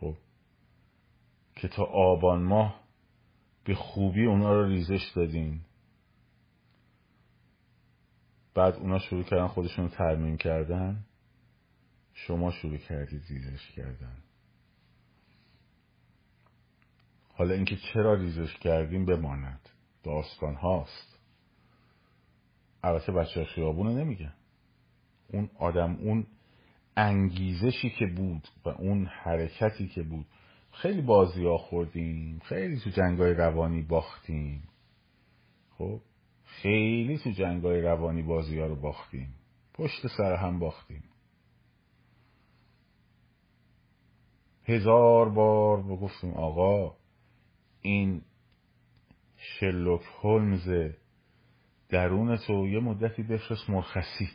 [0.00, 0.14] خب.
[1.56, 2.80] که تا آبان ماه
[3.64, 5.64] به خوبی اونا رو ریزش دادیم
[8.54, 11.04] بعد اونا شروع کردن خودشون ترمیم کردن.
[12.14, 14.16] شما شروع کردید ریزش کردن.
[17.34, 19.68] حالا اینکه چرا ریزش کردیم بماند.
[20.02, 21.18] داستان هاست.
[22.82, 24.34] البته بچه خیابونه نمیگن.
[25.28, 26.26] اون آدم اون
[26.96, 30.26] انگیزشی که بود و اون حرکتی که بود.
[30.72, 34.68] خیلی بازی ها خوردیم خیلی تو جنگای روانی باختیم.
[35.78, 36.00] خب؟
[36.52, 39.34] خیلی تو جنگای روانی بازی ها رو باختیم.
[39.74, 41.04] پشت سر هم باختیم.
[44.64, 46.96] هزار بار گفتیم آقا
[47.80, 48.22] این
[49.36, 50.92] شلوک هولمز
[51.88, 54.28] درون تو یه مدتی بفرست مرخصی.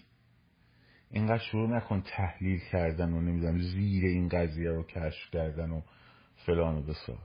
[1.12, 5.82] اینقدر شروع نکن تحلیل کردن و نمی‌دونم زیر این قضیه رو کشف کردن و
[6.45, 7.19] فلان و بسار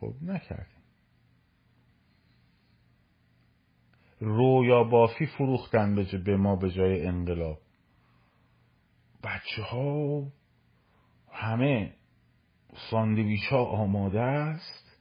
[0.00, 0.75] خب نکردیم
[4.20, 7.58] رویا بافی فروختن به ما به جای انقلاب.
[9.24, 10.26] بچه ها
[11.32, 11.94] همه
[12.90, 15.00] ساندویچ ها آماده است.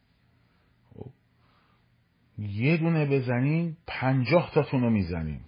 [0.89, 1.11] خب.
[2.37, 5.45] یه دونه بزنین پنجاه تاتون رو می‌زنیم.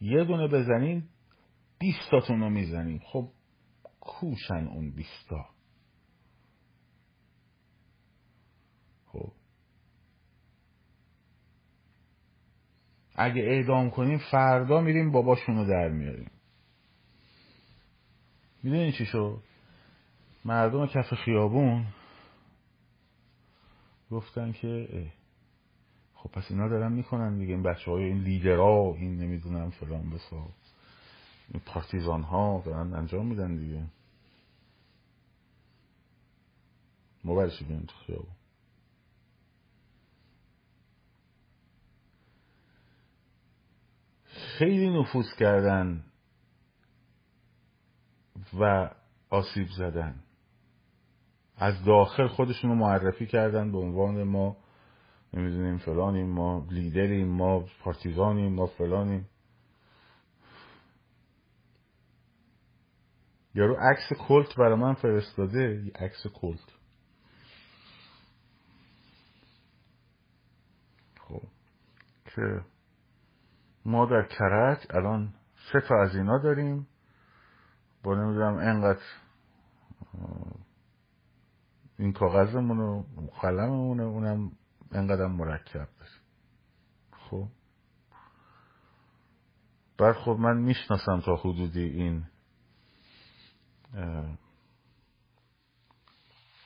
[0.00, 1.08] یه دونه بزنین
[1.78, 3.00] بیست تاتون رو می‌زنیم.
[3.04, 3.30] خب
[4.00, 5.46] کوشن اون بیستا
[9.06, 9.32] خب
[13.14, 16.30] اگه اعدام کنیم فردا میریم باباشون رو در میاریم.
[18.62, 19.42] می‌دونی چی شد؟
[20.44, 21.86] مردم کف خیابون
[24.10, 24.88] گفتن که
[26.14, 27.52] خب پس اینا دارن می‌کنن دیگه.
[27.52, 30.48] این بچه های این لیدرها این نمی‌دونم فلان بسا
[31.48, 33.84] این پارتیزان ها دارن انجام میدن دیگه.
[37.24, 38.41] ما برشی تو خیابون؟
[44.58, 46.04] خیلی نفوذ کردن
[48.60, 48.90] و
[49.30, 50.22] آسیب زدن.
[51.56, 54.56] از داخل خودشون رو معرفی کردن به عنوان ما
[55.34, 59.28] نمی‌دونیم فلانیم ما لیدریم ما پارتیزانیم ما فلانیم.
[63.54, 66.72] یارو عکس کلت برای من فرستاده عکس کلت.
[71.20, 71.42] خب.
[72.24, 72.71] که
[73.84, 75.34] ما در کرج الان
[75.72, 76.86] سه تا از اینا داریم.
[78.02, 79.02] با نمی‌دونم انقدر
[81.98, 83.02] این کاغذمون و
[83.42, 84.52] قلممون اونم
[84.92, 86.20] انقدر مرکب داریم
[87.12, 87.48] خب؟
[89.98, 92.24] بعد خب من می‌شناسم تا حدودی این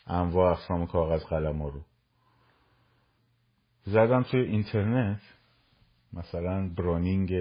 [0.07, 1.85] انواع اقسام کاغذ قلم رو.
[3.85, 5.21] زدم توی اینترنت.
[6.13, 7.33] مثلا برانینگ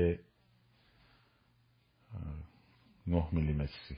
[3.07, 3.97] نه میلیمتری.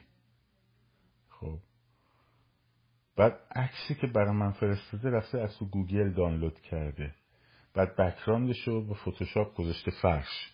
[1.29, 1.59] خب.
[3.15, 7.15] بعد عکسی که برای من فرستاده رفته از تو گوگل دانلود کرده.
[7.73, 10.53] بعد بکراندش رو با فتوشاپ گذاشته فرش.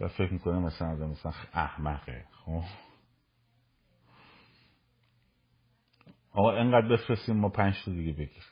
[0.00, 2.24] و فکر می‌کنه مثلا آدم مثلا احمقه.
[2.30, 2.62] خب.
[6.32, 8.51] آقا انقدر بفرستیم ما پنج تا دیگه بگیر.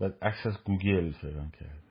[0.00, 1.82] بعد عکس از گوگل فران کرد.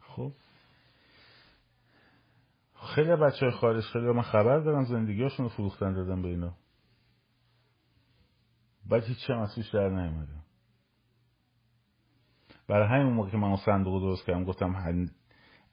[0.00, 0.32] خب.
[2.94, 6.56] خیلی بچه خارج خیلی من خبر دارم زندگیاشون رو فروختن دادن به اینا.
[8.86, 10.42] بعد هیچ هم از در نیومده.
[12.68, 14.72] برای همین موقع که من اون صندوق درست کردم گفتم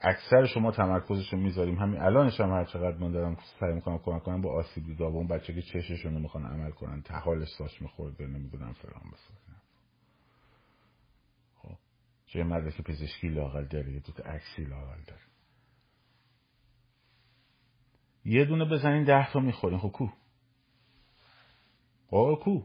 [0.01, 1.75] اکثر شما تمرکزش رو می‌ذاریم.
[1.75, 5.27] همین الانش هم هر چقدر من دارم سعی می‌کنم کمک کنم با آسیب دیده اون
[5.27, 9.61] بچه که چششون رو می‌خوان عمل کنن تحالش ساش میخورده نمی‌دونم فرام بسازن
[11.55, 11.77] خب.
[12.25, 15.21] چه مدرک پزشکی لاغل داره یه دوتا عکسی لاغل داره.
[18.25, 19.79] یه دونه بزنین ده تا می‌خورین.
[19.79, 20.07] خب کو؟
[22.11, 22.63] آقا کو؟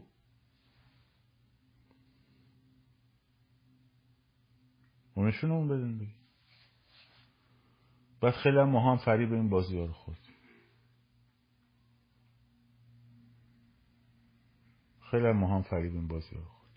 [5.15, 6.14] اونشون اون بدین بگی
[8.25, 10.19] بعد خیلی هم ما فریب این بازی ها رو خورد.
[15.11, 16.71] خیلی هم ما فریب این بازی ها رو خورد.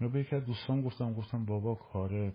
[0.00, 2.32] یا به یکی دوستان گفتم گفتم بابا کار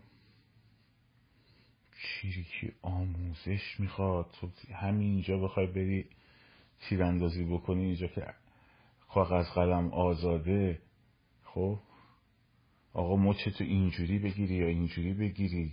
[2.02, 4.36] چیریکی آموزش می‌خواد.
[4.42, 6.10] تو همینجا بخوای بری
[6.80, 8.34] تیراندازی بکنی اینجا که
[9.10, 10.82] کاغذ قلم آزاده.
[11.44, 11.80] خب؟
[13.00, 15.72] آقا مچتو اینجوری بگیری یا اینجوری بگیری؟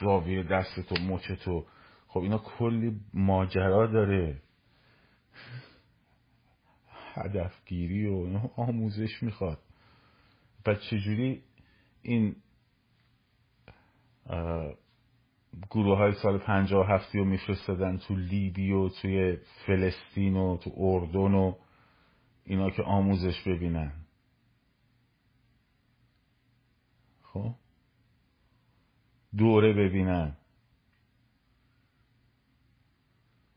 [0.00, 1.66] زاویه دستتو مچتو
[2.08, 4.42] خب اینا کلی ماجرا داره.
[7.14, 9.58] هدفگیری و آموزش می‌خواد.
[10.64, 11.42] پس چجوری
[12.02, 12.36] این
[15.70, 20.72] گروه های سال پنجاه و هفتی رو میفرستادن تو لیبی و توی فلسطین و تو
[20.76, 21.54] اردن و
[22.44, 24.01] اینا که آموزش ببینن؟
[27.32, 27.54] خب؟
[29.36, 30.36] دوره ببینن.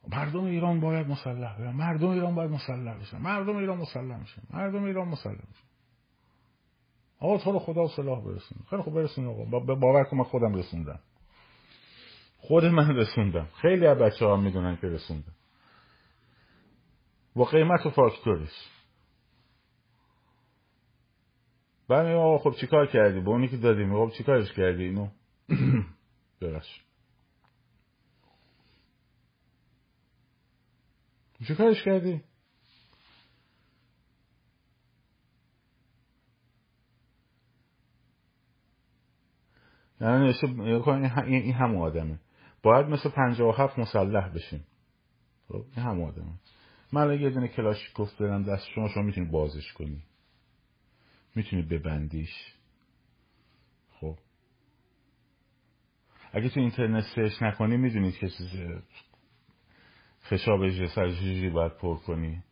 [0.08, 1.72] مردم ایران باید مسلح بشن.
[1.72, 3.22] مردم ایران باید مسلح بشن.
[3.22, 4.42] مردم ایران مسلح میشن.
[4.50, 5.66] مردم ایران مسلح میشن.
[7.20, 9.60] آقا تو رو خدا سلاح برسون خیلی خوب برسون آقا.
[9.60, 11.00] باور کن من خودم رسوندم.
[12.38, 13.48] خود من رسوندم.
[13.62, 15.36] خیلی از بچه ها می‌دونن که رسوندم.
[17.36, 18.70] با قیمت و فاکتورش
[21.88, 24.06] بعد میگم آقا خب چیکار کردی؟ با اونی که دادیم.
[24.06, 25.08] خب چیکارش کردی؟ اینو؟
[26.42, 26.82] ببخش
[31.48, 32.22] چیکارش کردی؟
[40.02, 40.34] یعنی
[41.26, 42.20] این هم آدمه.
[42.64, 44.66] باید مثل پنجاه و هفت مسلح بشیم.
[45.48, 46.34] خب این هم آدمه.
[46.94, 47.52] من یه دونه
[47.96, 50.04] گفت برم دست شما شما می‌تونی بازش کنی.
[51.36, 52.54] می‌تونی ببندیش.
[53.92, 54.18] خب.
[56.32, 58.50] اگه تو اینترنت سرچ نکنی می‌دونید که چیز
[60.24, 62.44] خشاب جسر باید پر کنی.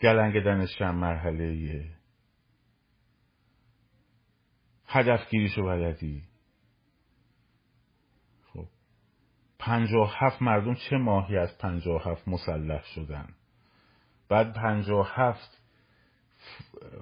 [0.00, 1.96] گلنگ دنش چند مرحله ایه
[4.86, 6.22] هدف گیریشو بلدی.
[8.42, 8.66] خب.
[9.58, 13.34] پنجاه هفت مردم چه ماهی از پنجاه هفت مسلح شدن؟
[14.28, 15.62] بعد پنجاه هفت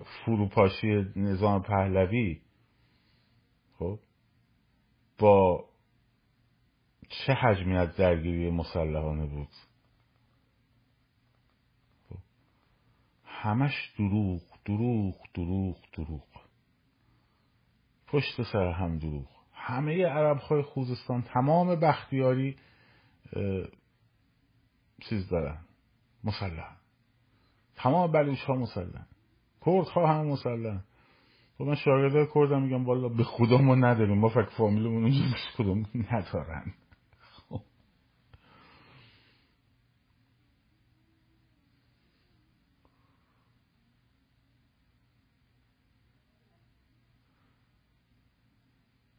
[0.05, 2.40] فروپاشی نظام پهلوی
[3.78, 3.99] خب
[5.18, 5.64] با
[7.09, 9.49] چه حجمی از درگیری مسلحانه بود؟
[12.09, 12.18] خب.
[13.24, 16.26] همش دروغ دروغ دروغ دروغ.
[18.07, 19.26] پشت سر هم دروغ.
[19.53, 22.57] همه عرب های خوزستان تمام بختیاری
[25.01, 25.64] چیز دارن
[26.24, 26.76] مسلح
[27.74, 29.07] تمام بلوچ ها مسلح
[29.65, 30.81] کرد ها هم مسلح
[31.59, 34.19] خب من شاگرده کردم میگم والا به خدا ما نداریم.
[34.19, 36.75] ما فکر فامیلمون اونجا به خودمون ندارن.
[37.21, 37.61] خب.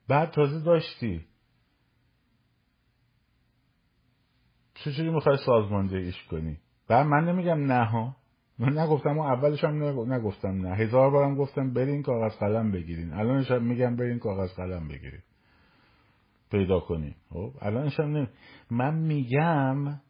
[0.07, 1.25] بعد تازه داشتی.
[4.75, 8.15] چجوری می‌خوای سازماندهیش کنی؟ بعد من نمیگم نه ها.
[8.59, 9.83] من نگفتم و اولش هم
[10.13, 10.75] نگفتم نه.
[10.75, 13.13] هزار بارم گفتم برین کاغذ قلم بگیرین.
[13.13, 15.21] الانش هم میگم برین کاغذ قلم بگیرین.
[16.51, 17.15] پیدا کنین.
[17.29, 18.27] خب الانش هم نمی...
[18.71, 20.01] من میگم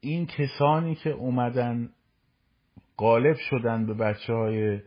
[0.00, 1.90] این کسانی که اومدن
[2.98, 4.80] غالب شدن به بچه های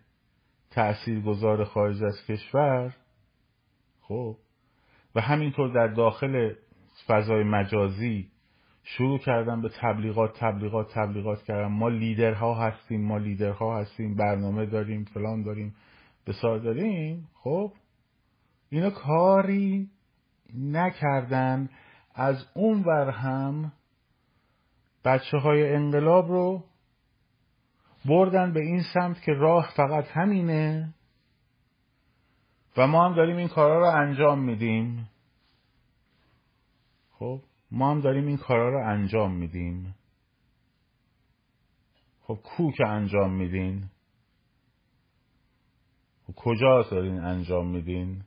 [0.72, 2.96] تأثیر گذار خارج از کشور
[4.02, 4.38] خب
[5.16, 6.54] و همینطور در داخل
[7.08, 8.32] فضای مجازی
[8.88, 11.68] شروع کردن به تبلیغات تبلیغات تبلیغات کردن.
[11.68, 15.76] ما لیدرها هستیم ما لیدرها هستیم برنامه داریم فلان داریم
[16.28, 17.28] بسار داریم.
[17.34, 17.72] خب
[18.70, 19.90] اینا کاری
[20.54, 21.70] نکردن.
[22.16, 23.72] از اون ور هم
[25.06, 26.64] بچه های انقلاب رو
[28.06, 30.94] بردن به این سمت که راه فقط همینه
[32.78, 35.10] و ما هم داریم این کارا رو انجام میدیم.
[37.12, 37.42] خب
[37.72, 39.96] ما هم داریم این کارا رو انجام میدیم.
[42.22, 43.90] خب کو که انجام میدین؟
[46.28, 48.24] خب کجا دارین انجام میدین؟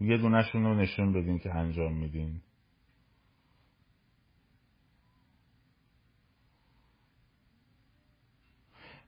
[0.00, 2.40] یه دونشون رو نشون بدین که انجام میدین.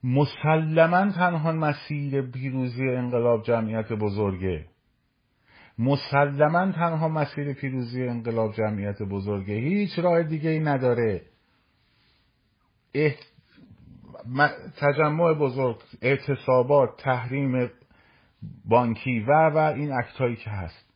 [0.05, 4.65] مسلما تنها مسیر پیروزی انقلاب جمعیت بزرگه.
[5.79, 9.55] مسلما تنها مسیر پیروزی انقلاب جمعیت بزرگه.
[9.55, 11.23] هیچ راه دیگه ای نداره
[14.77, 17.71] تجمع بزرگ اعتصابات تحریم
[18.65, 20.87] بانکی و و این اکتایی که هست.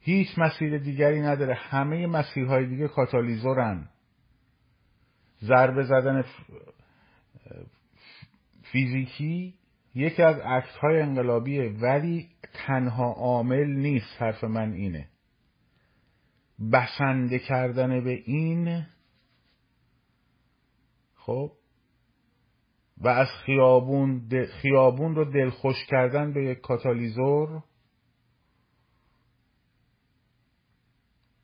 [0.00, 1.54] هیچ مسیر دیگری نداره.
[1.54, 3.88] همه مسیرهای دیگه کاتالیزورن.
[5.42, 6.24] ضربه زدن
[8.72, 9.54] فیزیکی
[9.94, 15.08] یکی از عکس های انقلابیه ولی تنها عامل نیست حرف من اینه.
[16.72, 18.86] بسنده کردن به این
[21.14, 21.52] خب
[22.98, 24.28] و از خیابون
[24.62, 27.62] خیابون رو دلخوش کردن به یک کاتالیزور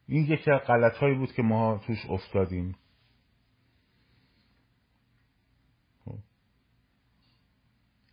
[0.08, 2.76] این یکی از غلط هایی بود که ما توش افتادیم.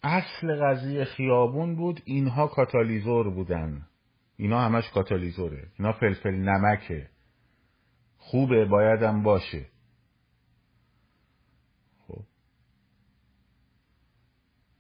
[0.06, 3.88] اصل قضیه خیابون بود اینها کاتالیزور بودن.
[4.38, 5.68] اینا همش کاتالیزوره.
[5.80, 7.10] اینا فلفل نمکه.
[8.18, 9.66] خوبه بایدم باشه.
[12.08, 12.24] خب.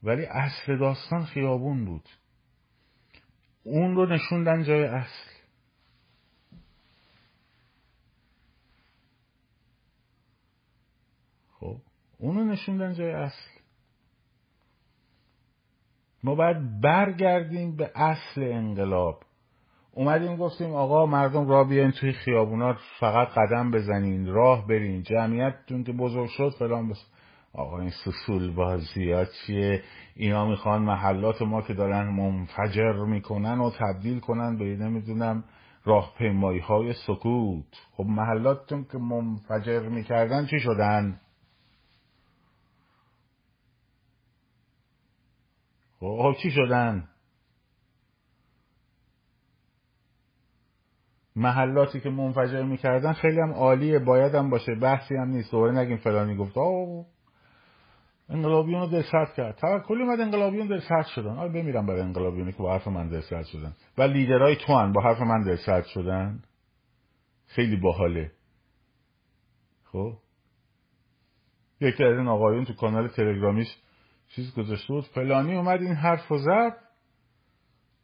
[0.03, 2.09] ولی اصل داستان خیابون بود.
[3.63, 5.31] اون رو نشوندن جای اصل.
[11.51, 11.77] خب.
[12.17, 13.54] اون رو نشوندن جای اصل.
[16.25, 19.19] ما باید برگردیم به اصل انقلاب.
[19.91, 25.91] اومدیم گفتیم آقا مردم را بیاین توی خیابونا فقط قدم بزنین راه برین جمعیتتون که
[25.91, 27.05] بزرگ شد فلان بس.
[27.53, 29.81] آقا این سسول بازی ها چیه؟
[30.15, 35.43] اینا می‌خوان محلات ما که دارن منفجر می‌کنن و تبدیل کنن به نمی‌دونم
[35.83, 37.65] راهپیمایی های سکوت.
[37.97, 41.19] خب محلاتتون که منفجر می‌کردن چی شدن؟
[46.05, 47.07] خب چی شدن؟
[51.35, 55.51] محلاتی که منفجر می‌کردن خیلی هم عالیه باید هم باشه بحثی هم نیست.
[55.51, 56.57] دوباره نگیم فلانی گفت.
[56.57, 57.05] آه
[58.29, 59.55] انقلابیون رو دلسرد کرد.
[59.55, 61.37] توکلی اومد انقلابیون دلسرد شدن.
[61.37, 63.73] آره بمیرم برای انقلابیونی که با حرف من دلسرد شدن.
[63.97, 66.43] و لیدرهای تو هن با حرف من دلسرد شدن.
[67.47, 68.31] خیلی باحاله.
[69.83, 70.13] خب؟
[71.81, 73.67] یکی از این آقایون تو کانال تلگرامیش
[74.35, 75.05] چیز گذاشته بود.
[75.05, 76.77] فلانی اومد این حرف رو زد.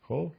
[0.01, 0.31] خب.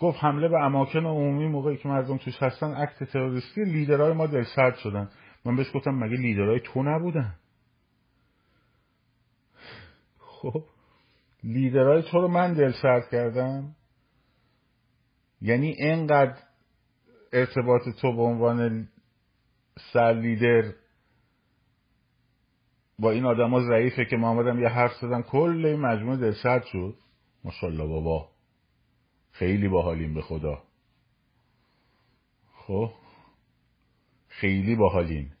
[0.00, 4.76] گفت حمله به اماکن عمومی موقعی که مردم توش هستن اکت تروریستی لیدرهای ما دلسرد
[4.76, 5.10] شدن.
[5.44, 7.34] من بهش گفتم مگه لیدرهای تو نبودن؟
[10.18, 10.64] خب.
[11.44, 13.74] لیدرهای تو رو من دلسرد کردم.
[15.40, 16.36] یعنی اینقدر
[17.32, 18.88] ارتباط تو به عنوان
[19.92, 20.72] سر لیدر
[22.98, 25.22] با این آدما ضعیفه که ما آمدم یه حرف زدم.
[25.22, 26.94] کل این مجموعه دلسرد شد.
[27.44, 28.28] ماشاءالله بابا.
[29.32, 30.62] خیلی باحالیم به خدا.
[32.54, 32.90] خب.
[34.28, 35.32] خیلی باحالیم.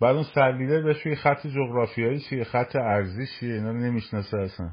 [0.00, 4.72] بعد اون سرلیدر بهش یه خط جغرافیایی چیه؟ خط ارزی چیه؟ اینا نمی‌شناسه اصلا.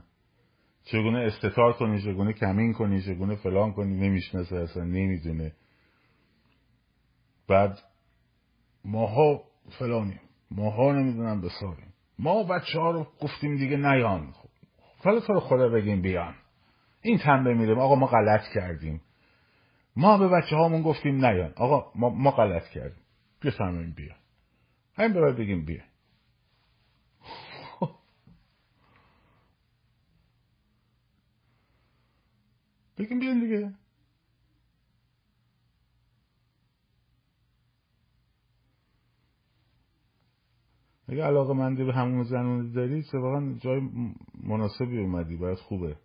[0.85, 5.51] چگونه استتار کنی چگونه کمین کنی چگونه فلان کنی نمی‌شناسه اصلا نمی‌دونه.
[7.47, 7.79] بعد
[8.85, 9.43] ماها
[9.79, 10.19] فلانیم
[10.51, 11.93] ماها نمی‌دونم بساریم.
[12.19, 14.33] ما بچه ها رو گفتیم دیگه نیان.
[15.03, 16.35] حالا تو رو خدا بگیم بیان.
[17.01, 19.01] این تنبه میریم آقا ما غلط کردیم.
[19.95, 21.53] ما به بچه هامون گفتیم نیان.
[21.55, 23.03] آقا ما, ما غلط کردیم.
[23.43, 24.17] بفرماییم بیان.
[24.97, 25.87] همین به بگیم بیان.
[32.97, 33.73] بگیم بیان دیگه
[41.07, 43.81] اگه علاقه مندی به همون زنونه داری واقعا جای
[44.43, 45.97] مناسبی اومدی باید خوبه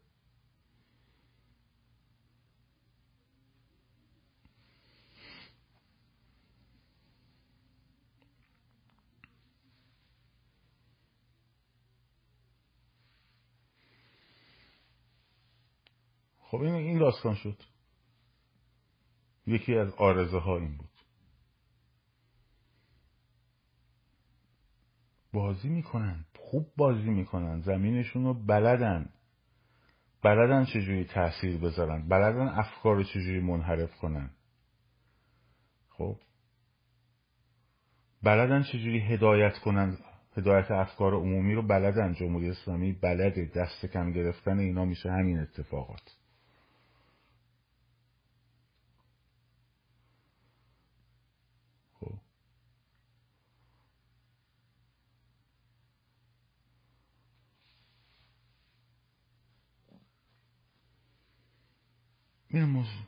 [16.51, 17.63] خب این این داستان شد.
[19.47, 20.91] یکی از آرزه ها این بود.
[25.33, 29.13] بازی می‌کنن خوب بازی می‌کنن زمینشون رو بلدن.
[30.23, 34.31] بلدن چجوری تاثیر بذارن؟ بلدن افکار رو چجوری منحرف کنن؟
[35.89, 36.17] خب.
[38.23, 39.99] بلدن چجوری هدایت کنن؟
[40.37, 42.15] هدایت افکار عمومی رو بلدن.
[42.15, 46.20] جمهوری اسلامی بلده دست کم گرفتن اینا میشه همین اتفاقات.
[62.51, 63.03] این موضوع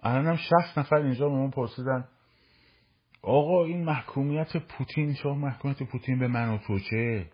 [0.00, 2.08] الانم شست نفر اینجا به من پرسیدن
[3.22, 7.30] آقا این محکومیت پوتین شما محکومیت پوتین به من و تو چه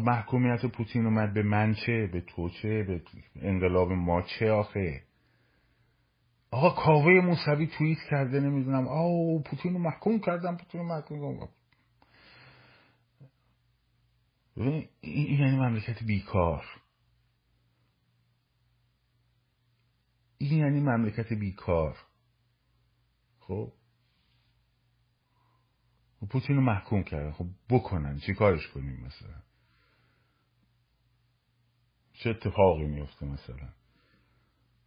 [0.00, 3.02] محکومیت پوتین اومد به من چه به تو چه به
[3.42, 5.05] انقلاب ما چه آخه
[6.50, 8.88] آقا کاوه موسوی توییت کرده نمی‌دونم.
[8.88, 11.52] آو پوتین رو محکوم کردم پوتین رو محکوم کردم.
[15.00, 16.64] این یعنی مملکت بیکار.
[20.38, 21.96] این یعنی مملکت بیکار.
[23.40, 23.72] خب؟
[26.30, 27.32] پوتین رو محکوم کردن.
[27.32, 28.18] خب بکنن.
[28.18, 29.42] چی کارش کنیم مثلا؟
[32.12, 33.68] چه اتفاقی میفته مثلا؟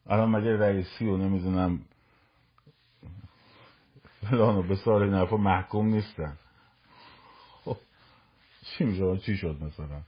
[0.09, 1.79] الان مگه رئیسی و نمی‌دونم
[4.21, 6.37] فلان و بسار این حرفا محکوم نیستن.
[7.65, 7.77] خب
[8.63, 10.01] چی میشه؟ چی شد مثلا؟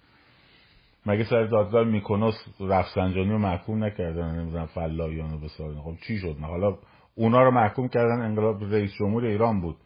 [1.05, 6.37] مگه سر دادگاه میکنوس رفسنجانی رو محکوم نکردن؟ نمی‌دونم فلایان و بسار خب چی شد؟
[6.41, 6.77] حالا
[7.15, 9.77] اونا رو محکوم کردن انقلاب رئیس جمهور ایران بود.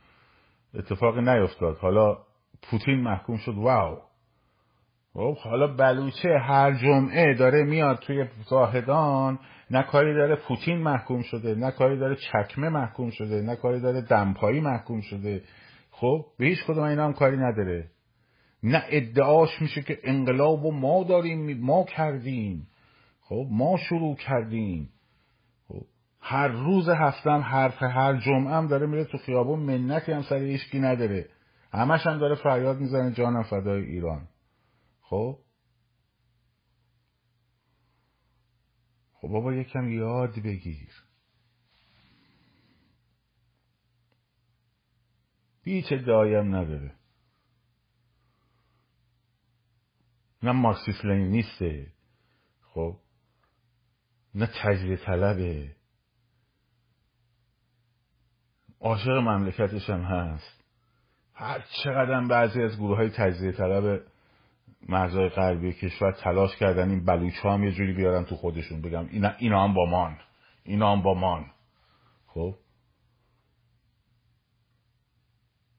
[0.74, 1.78] اتفاقی نیفتاد.
[1.78, 2.18] حالا
[2.61, 3.55] پوتین محکوم شد.
[3.55, 3.97] واو!
[5.16, 9.39] خب حالا بلوچه هر جمعه داره میاد توی زاهدان
[9.72, 14.01] نه کاری داره پوتین محکوم شده نه کاری داره چکمه محکوم شده نه کاری داره
[14.01, 15.41] دمپایی محکوم شده.
[15.91, 17.88] خب به هیچ کدوم اینا هم کاری نداره.
[18.63, 22.68] نه ادعاش میشه که انقلاب و ما داریم ما کردیم.
[23.22, 24.89] خب ما شروع کردیم.
[25.68, 25.82] خب
[26.22, 30.80] هر روز هفتم حرف هر جمعه هم داره میره تو خیابون منتی هم سر ایشکی
[30.80, 31.26] نداره.
[31.74, 34.28] همش هم داره فریاد می‌زنه جانم فدای ایران.
[35.09, 35.39] خب؟
[39.13, 40.91] خب بابا یکم یاد بگیر.
[45.63, 46.95] هیچ ادعایم نداره.
[50.43, 51.93] نه مارکسیس لنینیسته
[52.61, 52.99] خب؟
[54.35, 55.75] نه تجزیه طلبه.
[58.79, 60.63] عاشق مملکتش هم هست.
[61.33, 64.14] هر چقدر بعضی از گروه های تجزیه طلب
[64.89, 68.81] مرزهای غربی کشور تلاش کردن این بلوچ هم یه جوری بیارن تو خودشون.
[68.81, 70.17] بگم اینا, اینا هم با مان.
[70.63, 71.45] اینا هم با مان.
[72.27, 72.55] خب؟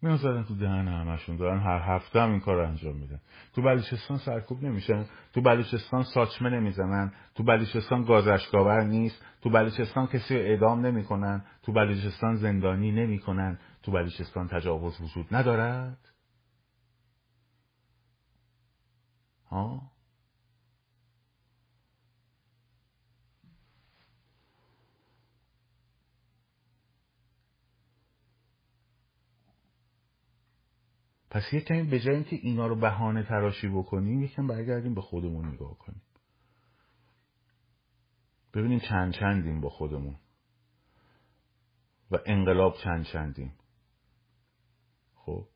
[0.03, 1.37] میان تو دهن همشون.
[1.37, 3.21] دارن هر هفته هم این کار رو انجام میدن.
[3.55, 7.13] تو بلوچستان سرکوب نمیشن تو بلوچستان ساچمه نمی‌زنن.
[7.35, 9.25] تو بلوچستان گازشگاور نیست.
[9.43, 11.45] تو بلوچستان کسی اعدام نمی‌کنن.
[11.63, 13.59] تو بلوچستان زندانی نمی‌کنن.
[13.83, 16.16] تو بلوچستان تجاوز وجود ندارد.
[19.47, 19.93] ها؟
[31.31, 35.47] پس یه کمی به جای اینکه اینا رو بهانه تراشی بکنیم یکم برگردیم به خودمون
[35.47, 36.03] نگاه کنیم.
[38.55, 40.17] ببینیم چند چندیم با خودمون.
[42.11, 43.53] و انقلاب چند چندیم.
[45.15, 45.49] خب؟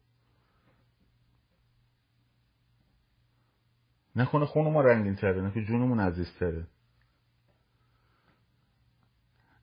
[4.17, 6.67] نکنه خون ما رنگین تره نه که جونمون عزیز تره.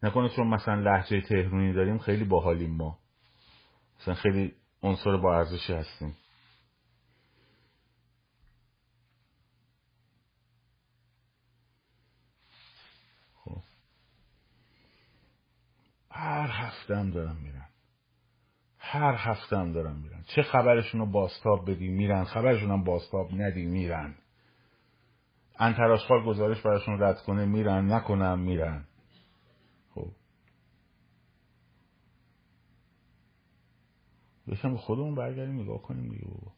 [0.03, 2.99] نکنه چون مثلا لحجه تهرونی داریم خیلی باحالیم ما.
[4.01, 6.15] مثلا خیلی عنصر با ارزشی هستیم.
[13.35, 13.61] خب.
[16.11, 17.67] هر هفتم دارم میرن.
[18.79, 20.23] هر هفتم دارم میرن.
[20.35, 22.23] چه خبرشون رو باستاب بدی میرن.
[22.23, 24.15] خبرشون هم باستاب ندی میرن.
[25.59, 27.91] انتراشخال گزارش براشون رد کنه میرن.
[27.91, 28.85] نکنم میرن.
[29.95, 30.11] خب.
[34.47, 36.51] به خودمون برگردیم نگاه کنیم دیگه بابا.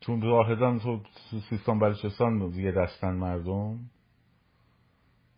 [0.00, 1.02] تو راهدان تو
[1.50, 3.90] سیستان بلوچستان یه دستن مردم.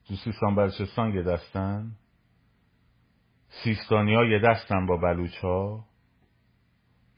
[0.09, 1.97] تو سیستان بلوچستان یه دستن.
[3.65, 5.90] سیستانی ها یه دستن با بلوچ ها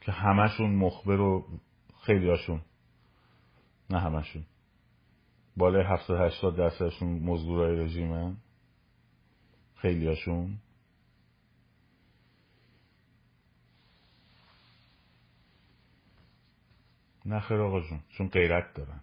[0.05, 1.47] که همشون مخبر و
[2.01, 2.61] خیلی هاشون
[3.89, 4.45] نه همشون.
[5.57, 8.37] بالای هفتاد هشتاد درصدشون مزدورای رژیمن
[9.75, 10.57] خیلی هاشون
[17.25, 19.01] نه خیر آقا جون چون غیرت دارن.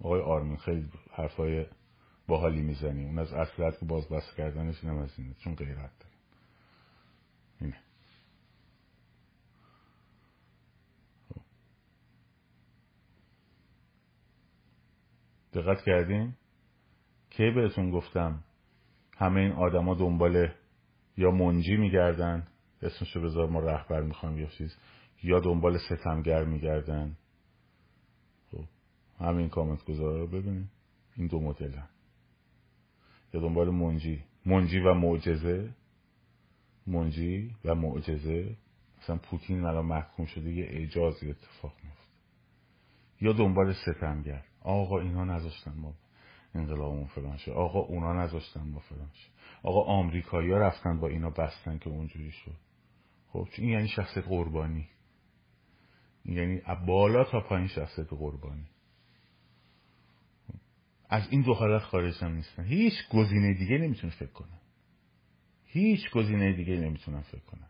[0.00, 1.66] آقای آرمین خیلی حرفای
[2.26, 3.04] باحالی می‌زنی.
[3.04, 6.14] اون از اصلت که باز بس کردنش اینم از اینه چون غیرت داره
[7.60, 7.76] اینه
[15.60, 16.34] دقت کردین؟
[17.30, 18.44] کی بهتون گفتم
[19.16, 20.48] همه این آدما دنبال
[21.16, 22.46] یا منجی میگردن؟
[22.82, 24.76] اسمشو بذار ما رهبر می‌خوام یا چیز
[25.22, 27.16] یا دنبال ستمگر میگردن.
[28.50, 28.64] خب
[29.18, 30.68] همین کامنت گذاره رو ببینید
[31.16, 31.88] این دو مدلن
[33.34, 34.24] یا دنبال منجی.
[34.46, 35.70] منجی و معجزه.
[36.86, 38.56] منجی و معجزه.
[39.02, 42.00] مثلا پوتین الان محکوم شده یه اعجازی اتفاق میفته
[43.20, 44.44] یا دنبال ستمگر.
[44.60, 45.94] آقا اینا نذاشتن ما
[46.54, 49.30] انقلابمون فلان شه آقا اونا نذاشتن ما فلان شه
[49.62, 52.56] آقا آمریکایی‌ها رفتن با اینا بستن که اونجوری شد.
[53.28, 54.88] خب این یعنی شخصیت قربانی.
[56.24, 58.66] این یعنی بالا تا پایین شخصیت قربانی.
[61.08, 62.64] از این دو حالت خارج هم نیستن.
[62.64, 64.60] هیچ گزینه دیگه نمی‌تونه فکر کنه
[65.64, 67.68] هیچ گزینه دیگه نمی‌تونن فکر کنن.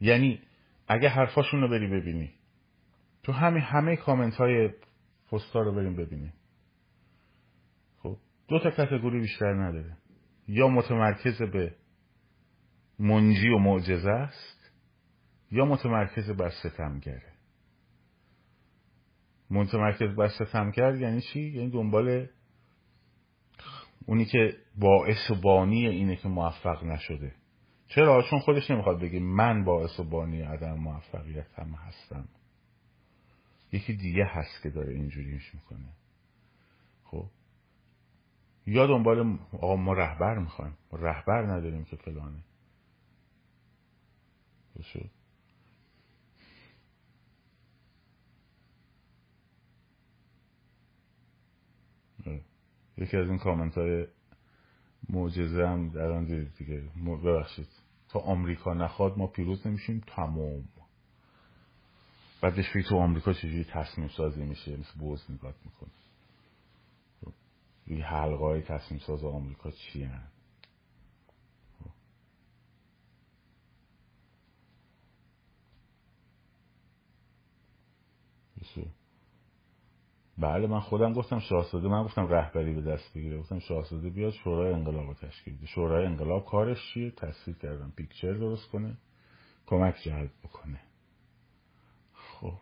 [0.00, 0.40] یعنی
[0.88, 2.30] اگه حرفاشون رو بری ببینی
[3.22, 4.70] تو همه همه کامنت های
[5.32, 6.32] پستا رو بریم ببینیم.
[7.98, 8.16] خب
[8.48, 9.96] دو تا کتگوری بیشتر نداره.
[10.48, 11.74] یا متمرکز به
[12.98, 14.72] منجی و معجزه است
[15.50, 17.32] یا متمرکز بر ستمگره.
[19.50, 22.26] متمرکز بر ستمگر یعنی چی؟ یعنی دنبال
[24.06, 27.34] اونی که باعث و بانی اینه که موفق نشده.
[27.88, 32.28] چرا؟ چون خودش نمی‌خواد بگه من باعث و بانی عدم موفقیت هم هستم.
[33.72, 35.88] یکی دیگه هست که داره اینجوریش می‌کنه.
[37.04, 37.26] خب؟
[38.66, 40.76] یا دنبال آقا ما رهبر می‌خوایم.
[40.92, 42.42] ما رهبر نداریم که فلانه.
[44.78, 45.10] بشه
[52.98, 54.06] یکی از این کامنت های
[55.08, 56.24] معجزه هم در آن
[56.58, 56.82] دیگه.
[57.24, 57.68] ببخشید.
[58.08, 60.02] تا آمریکا نخواد ما پیروز نمیشیم.
[60.06, 60.64] تمام.
[62.42, 65.90] بعدش تو آمریکا چجوری تصمیم سازی میشه؟ مثل بوز نگاه می‌کنه
[67.86, 70.22] این حلقه های تصمیم ساز آمریکا چی هن؟
[80.40, 83.38] بله من خودم گفتم شاهزاده من گفتم رهبری به دست بگیره.
[83.38, 85.66] گفتم شاهزاده بیاد شورای انقلاب رو تشکیل بده.
[85.66, 88.96] شورای انقلاب کارش چیه؟ تصویر کردم پیکچر درست کنه.
[89.66, 90.80] کمک جلب بکنه.
[92.40, 92.54] خب.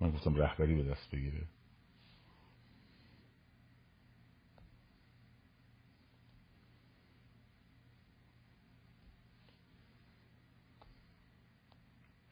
[0.00, 1.46] من گفتم رهبری به دست بگیره.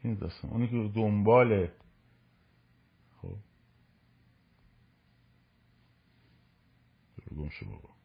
[0.03, 0.51] این داستان.
[0.51, 1.69] اونی که دنبال
[3.23, 3.37] خب.
[7.37, 7.95] گم شو بابا.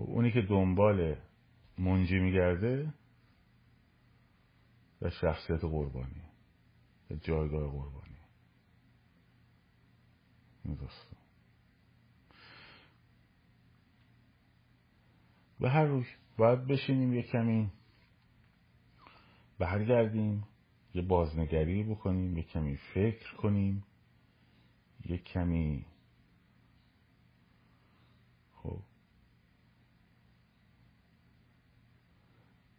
[0.00, 1.16] اونی که دنبال
[1.78, 2.94] منجی میگرده
[5.02, 6.22] و شخصیت قربانی
[7.10, 8.16] و جایگاه قربانی.
[10.64, 10.78] این
[15.60, 16.04] به هر روی
[16.36, 17.72] باید بشینیم یه کمی
[19.58, 20.44] برگردیم
[20.94, 23.84] یه بازنگری بکنیم یه کمی فکر کنیم
[25.04, 25.86] یه کمی
[28.52, 28.82] خب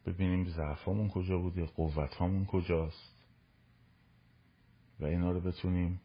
[0.07, 3.15] ببینیم ضعفامون کجا بوده قوتهامون کجاست.
[4.99, 6.01] و اینا رو بتونیم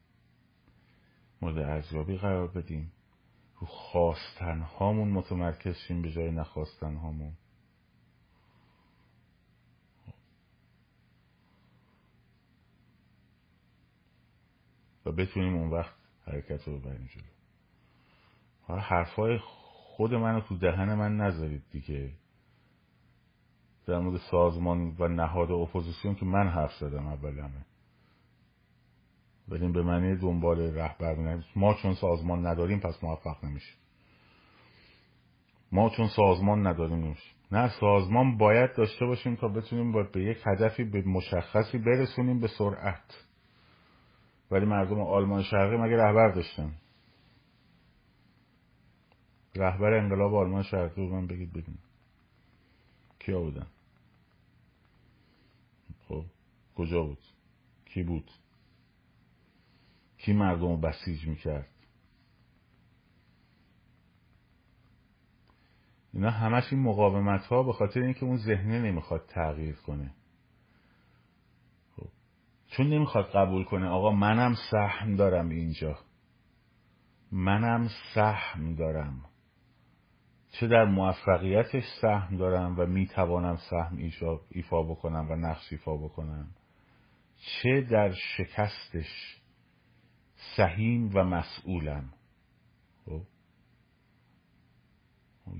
[1.43, 2.93] مورد ارزیابی قرار بدیم.
[3.59, 7.33] رو خواستنهامون متمرکز شیم به جای نخواستنهامون.
[15.07, 15.95] و بتونیم اون وقت
[16.27, 17.25] حرکت رو ببریم جلو.
[18.63, 22.13] حالا حرفای خود منو تو دهن من نذارید دیگه.
[23.87, 27.67] در مورد سازمان و نهاد اپوزیسیون که من حرف زدم اولمه
[29.49, 33.77] ولی به معنی دنبال رهبر ما چون سازمان نداریم پس موفق نمیشیم.
[35.73, 37.33] ما چون سازمان نداریم نمیشیم.
[37.53, 43.25] نه سازمان باید داشته باشیم تا بتونیم به یک هدفی به مشخصی برسونیم به سرعت.
[44.51, 46.73] ولی مردم آلمان شرقی مگه رهبر داشتن؟
[49.57, 51.79] رهبر انقلاب آلمان شرقی رو من بگید بدین
[53.19, 53.67] کیا بودن؟
[56.13, 56.25] خب؟
[56.75, 57.19] کجا بود؟
[57.85, 58.31] کی بود؟
[60.17, 61.69] کی مردم رو بسیج می‌کرد؟
[66.13, 70.15] اینا همش این مقاومت ها به خاطر اینکه اون ذهنه نمی‌خواد تغییر کنه.
[71.97, 72.09] خب.
[72.67, 73.87] چون نمی‌خواد قبول کنه.
[73.87, 75.99] آقا منم سهم دارم اینجا.
[77.33, 79.32] منم سهم دارم.
[80.53, 84.11] چه در موفقیتش سهم دارم و می‌توانم سهم
[84.51, 86.49] ایفا بکنم و نقش ایفا بکنم.
[87.37, 89.41] چه در شکستش
[90.57, 92.13] سهیم و مسئولم.
[93.05, 93.23] خب؟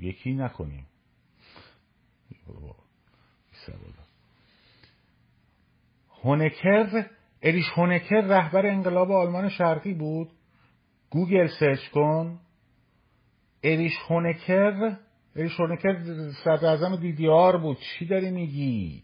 [0.01, 0.87] یکی نکنیم.
[6.23, 7.07] هونکر
[7.43, 10.31] اریش هونکر رهبر انقلاب آلمان شرقی بود.
[11.11, 12.41] گوگل search کن.
[13.63, 14.97] اریش هونکر
[15.37, 15.95] اریش هونکر
[16.45, 17.79] صدر اعظم DDR بود.
[17.79, 19.03] چی داری میگی؟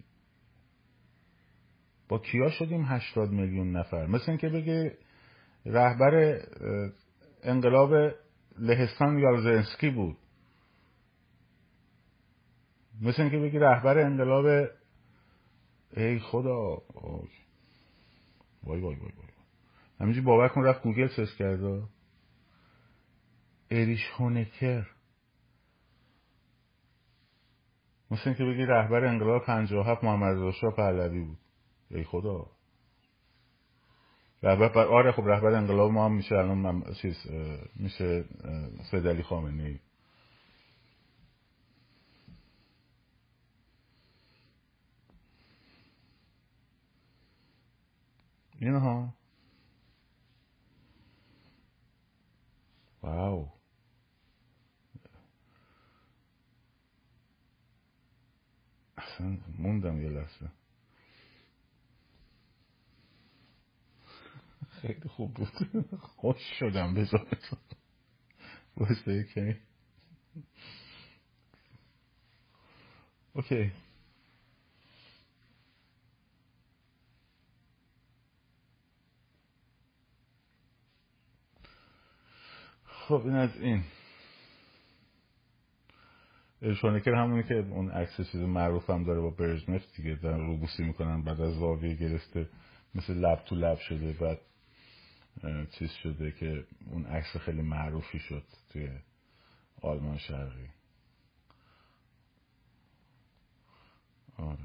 [2.09, 4.99] با کیا شدیم هشتاد میلیون نفر؟ مثل اینکه بگه
[5.67, 6.41] رهبر
[7.43, 8.15] انقلاب
[8.59, 10.17] لهستان یاروزلسکی بود.
[13.03, 14.69] مثل اینکه بگی رهبر انقلاب
[15.97, 16.83] ای خدا
[18.63, 19.13] وای وای وای وای
[20.01, 21.83] همینجی باور کن رفت گوگل search کرده
[23.71, 24.87] اریش هونکر.
[28.11, 31.39] مثل اینکه بگی رهبر انقلاب 57 محمد رضا پهلوی بود.
[31.91, 32.47] ای خدا.
[34.43, 37.17] رهبر آره خب رهبر انقلاب ما هم میشه الان چیز
[37.77, 38.25] میشه
[38.91, 39.79] سید خامنه ای
[48.61, 49.15] اینها.
[53.03, 53.58] واو.
[59.19, 60.51] اصلا موندم یه لحظه.
[64.71, 65.53] خیلی خوب بود.
[66.01, 67.27] خوش شدم بذار
[68.77, 69.57] بایسته یکی.
[73.33, 73.73] اوکی.
[82.87, 83.85] خب این از این.
[86.63, 91.23] شونکر همونی که اون عکس چیز معروف هم داره با برژنف دیگه دارن روبوسی می‌کنن
[91.23, 92.49] بعد از زاویه گرفته
[92.95, 94.39] مثل لب تو لب شده بعد
[95.71, 98.89] چیز شده که اون عکس خیلی معروفی شد توی
[99.83, 100.69] آلمان شرقی.
[104.37, 104.59] آره.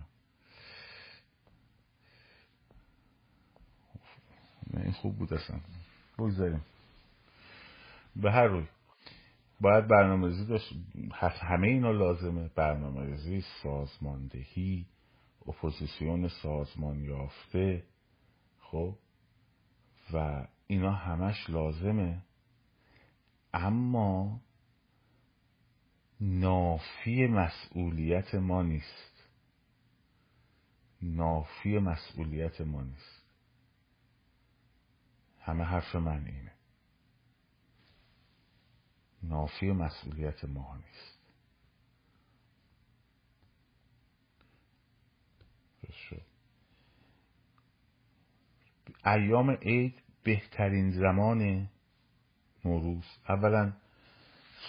[4.74, 5.60] این خوب بود اصلا.
[6.18, 6.62] بگذاریم.
[8.16, 8.66] به هر روی.
[9.64, 10.74] باید برنامه‌ریزی داشت.
[11.42, 12.50] همه اینا لازمه.
[12.56, 14.86] برنامه‌ریزی سازماندهی
[15.48, 17.84] اپوزیسیون سازمان یافته.
[18.60, 18.98] خب؟
[20.14, 22.24] و اینا همش لازمه.
[23.54, 24.42] اما
[26.22, 29.30] نافی مسئولیت ما نیست.
[31.02, 33.24] نافی مسئولیت ما نیست.
[35.40, 36.53] همه حرف من اینه.
[39.24, 41.14] نافی مسئولیت ما نیست.
[49.06, 51.70] ایام عید بهترین زمان
[52.66, 53.06] نوروز.
[53.30, 53.74] اولا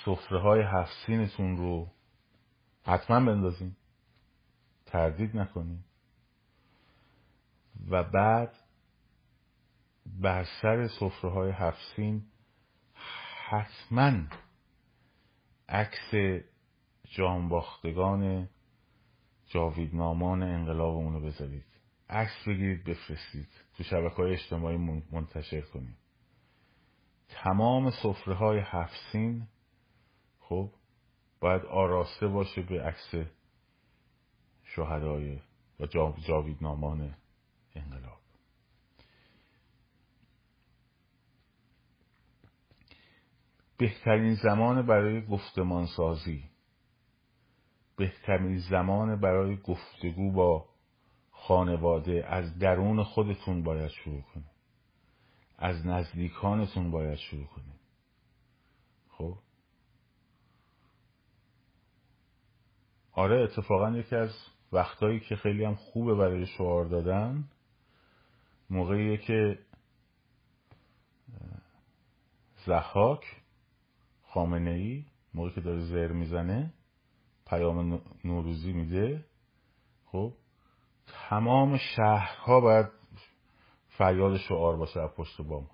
[0.05, 1.91] سفره های هفسینتون رو
[2.85, 3.77] حتما بندازین.
[4.87, 5.85] تردید نکنین.
[7.91, 8.57] و بعد
[10.07, 12.25] بر سر سفره های هفسین
[13.49, 14.13] حتما
[15.69, 16.41] عکس
[17.05, 18.49] جانباختگان
[19.47, 21.65] جاویدنامان انقلابمون رو بذارید.
[22.09, 23.49] عکس بگیرید بفرستید.
[23.77, 24.77] تو شبکه های اجتماعی
[25.13, 25.97] منتشر کنید.
[27.29, 29.47] تمام سفره های هفسین
[30.41, 30.71] خب
[31.41, 33.15] باید آراسته باشه به عکس
[34.65, 35.41] شهدای
[35.81, 35.87] و
[36.27, 37.15] جاویدنامان
[37.75, 38.24] انقلاب.
[43.77, 46.45] بهترین زمان برای گفتمان سازی
[47.97, 50.69] بهترین زمان برای گفتگو با
[51.31, 52.27] خانواده.
[52.27, 54.51] از درون خودتون باید شروع کنید.
[55.59, 57.81] از نزدیکانتون باید شروع کنید.
[59.09, 59.39] خب؟
[63.13, 64.31] آره اتفاقا یکی از
[64.73, 67.45] وقتایی که خیلی هم خوبه برای شعار دادن
[68.71, 69.59] موقعیه که
[72.67, 73.44] زحاک
[74.35, 75.05] خامنه ای
[75.35, 76.75] موقعی که داره زر می‌زنه
[77.47, 79.25] پیام نوروزی میده.
[80.05, 80.35] خب
[81.07, 82.87] تمام شهرها باید
[83.89, 85.71] فریاد شعار باشه از پشت بام.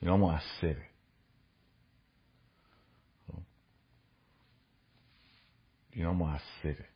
[0.00, 0.88] اینا مؤثره
[3.26, 3.42] خب.
[5.90, 6.88] اینا مؤثره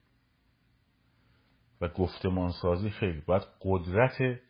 [1.81, 3.21] و گفتمان سازی خیلی.
[3.21, 4.41] باید قدرت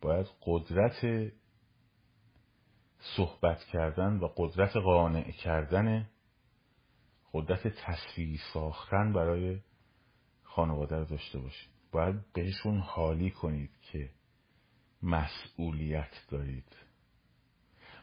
[0.00, 1.32] باید قدرت
[2.98, 6.08] صحبت کردن و قدرت قانع کردن
[7.32, 9.60] قدرت تصویری ساختن برای
[10.42, 11.68] خانواده رو داشته باشید.
[11.92, 14.10] باید بهشون حالی کنید که
[15.02, 16.76] مسئولیت دارید.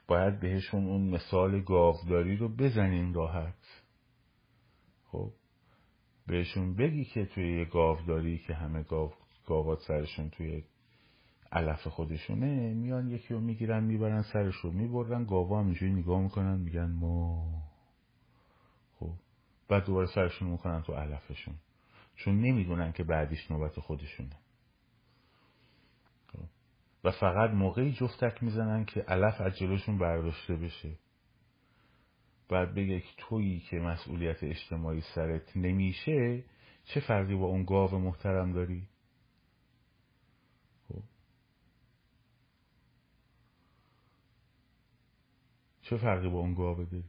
[0.08, 3.84] باید بهشون اون مثال گاوداری رو بزنین راحت.
[5.06, 5.32] خب
[6.28, 9.14] بهشون بگی که توی یه گاوداری که همه گاو
[9.46, 10.64] گاوات سرشون توی
[11.52, 16.60] علف خودشونه میان یکی رو می‌گیرن می‌برن سرش رو می‌برن گاوا هم اینجوری نگاه می‌کنن
[16.60, 17.46] میگن ما.
[19.00, 19.12] خب
[19.70, 21.56] بعد دوباره سرشون می‌کنن تو علفشون.
[22.16, 24.36] چون نمی‌دونن که بعدیش نوبت خودشونه.
[26.28, 26.40] خب.
[27.04, 30.92] و فقط موقعی جفتک می‌زنن که علف از جلوشون برداشته بشه.
[32.50, 36.44] بعد بگه که تویی که مسئولیت اجتماعی سرت نمیشه
[36.86, 38.88] چه فرقی با اون گاو محترم داری؟
[45.86, 47.04] چه فرقی با اون گاوه داری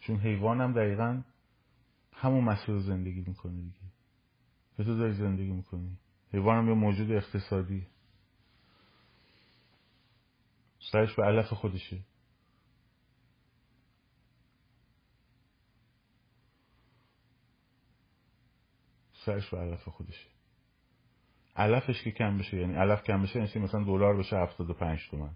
[0.00, 1.22] چون حیوان هم دقیقا
[2.12, 3.78] همون مسئول زندگی می‌کنه دیگه.
[4.76, 5.98] که تو داری زندگی می‌کنی.
[6.32, 7.86] حیوان هم یه موجود اقتصادی.
[10.92, 12.00] سرش به علف خودشه.
[19.24, 20.37] سرش به علف خودشه.
[21.58, 25.30] علفش که کم بشه یعنی علف کم بشه یعنی مثلا دلار بشه 75 تومن.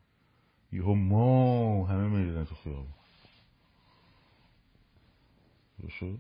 [0.72, 2.94] یهو ما همه میریزن تو خیابون.
[5.88, 6.18] شد؟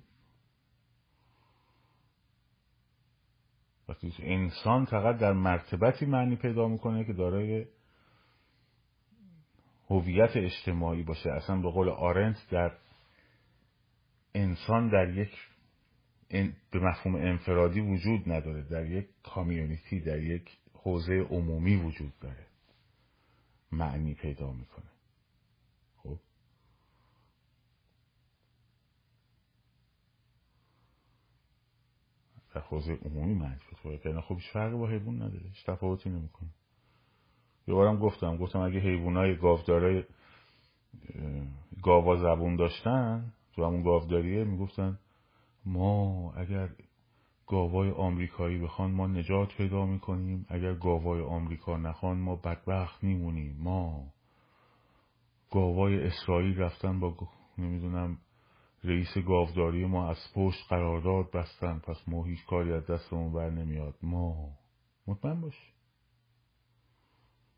[3.88, 7.66] وقتی انسان فقط در مرتبتی معنی پیدا می‌کنه که دارای
[9.90, 11.30] هویت اجتماعی باشه.
[11.30, 12.72] اصلا به قول آرنت در
[14.34, 15.51] انسان در یک
[16.70, 18.62] به مفهوم انفرادی وجود نداره.
[18.62, 22.46] در یک کامیونیتی در یک حوزه عمومی وجود داره.
[23.72, 24.90] معنی پیدا می‌کنه.
[25.96, 26.18] خب؟
[32.54, 35.48] در حوزه عمومی معنی پیدا کنه خب هیچ فرقی با حیوان نداره.
[35.48, 36.48] هیچ تفاوتی نمی‌کنه.
[37.68, 40.04] یه بارم گفتم گفتم اگه حیوانای گاودارای
[41.82, 44.98] گاوا زبون داشتن تو همون گاوداریه می‌گفتن
[45.64, 46.68] ما اگر
[47.46, 50.46] گاوای آمریکایی بخوان ما نجات پیدا می‌کنیم.
[50.48, 53.56] اگر گاوای آمریکا نخوان ما بدبخت میمونیم.
[53.58, 54.12] ما
[55.50, 57.16] گاوای اسرائیل رفتن با
[57.58, 58.18] نمی‌دونم
[58.84, 61.78] رئیس گاوداری ما از پشت قرارداد بستن.
[61.78, 63.94] پس ما هیچ کاری از دستمون بر نمیاد.
[64.02, 64.48] ما
[65.06, 65.72] مطمئن باش.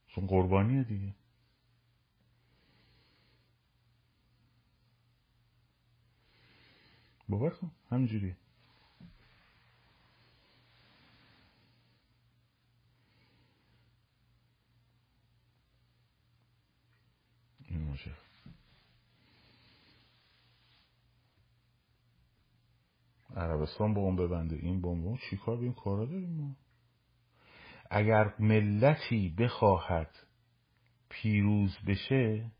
[0.06, 1.14] چون قربانیه دیگه.
[7.28, 8.34] باور کن همینجوری
[17.68, 18.10] این باشه
[23.36, 26.56] عربستان بمب ببنده این بمب چیکار به کارا داریم ما.
[27.90, 30.10] اگر ملتی بخواهد
[31.08, 32.50] پیروز بشه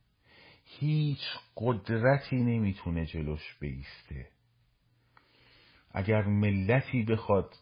[0.65, 1.21] هیچ
[1.57, 4.34] قدرتی نمی‌تونه جلوش بیسته.
[5.95, 7.55] اگر ملتی بخواد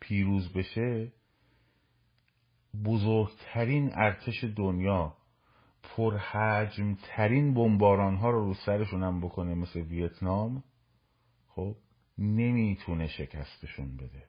[0.00, 1.12] پیروز بشه
[2.84, 5.16] بزرگترین ارتش دنیا
[5.82, 10.64] پرحجم ترین بمباران ها رو رو سرشون هم بکنه مثل ویتنام
[11.48, 11.76] خب
[12.18, 14.28] نمی‌تونه شکستشون بده.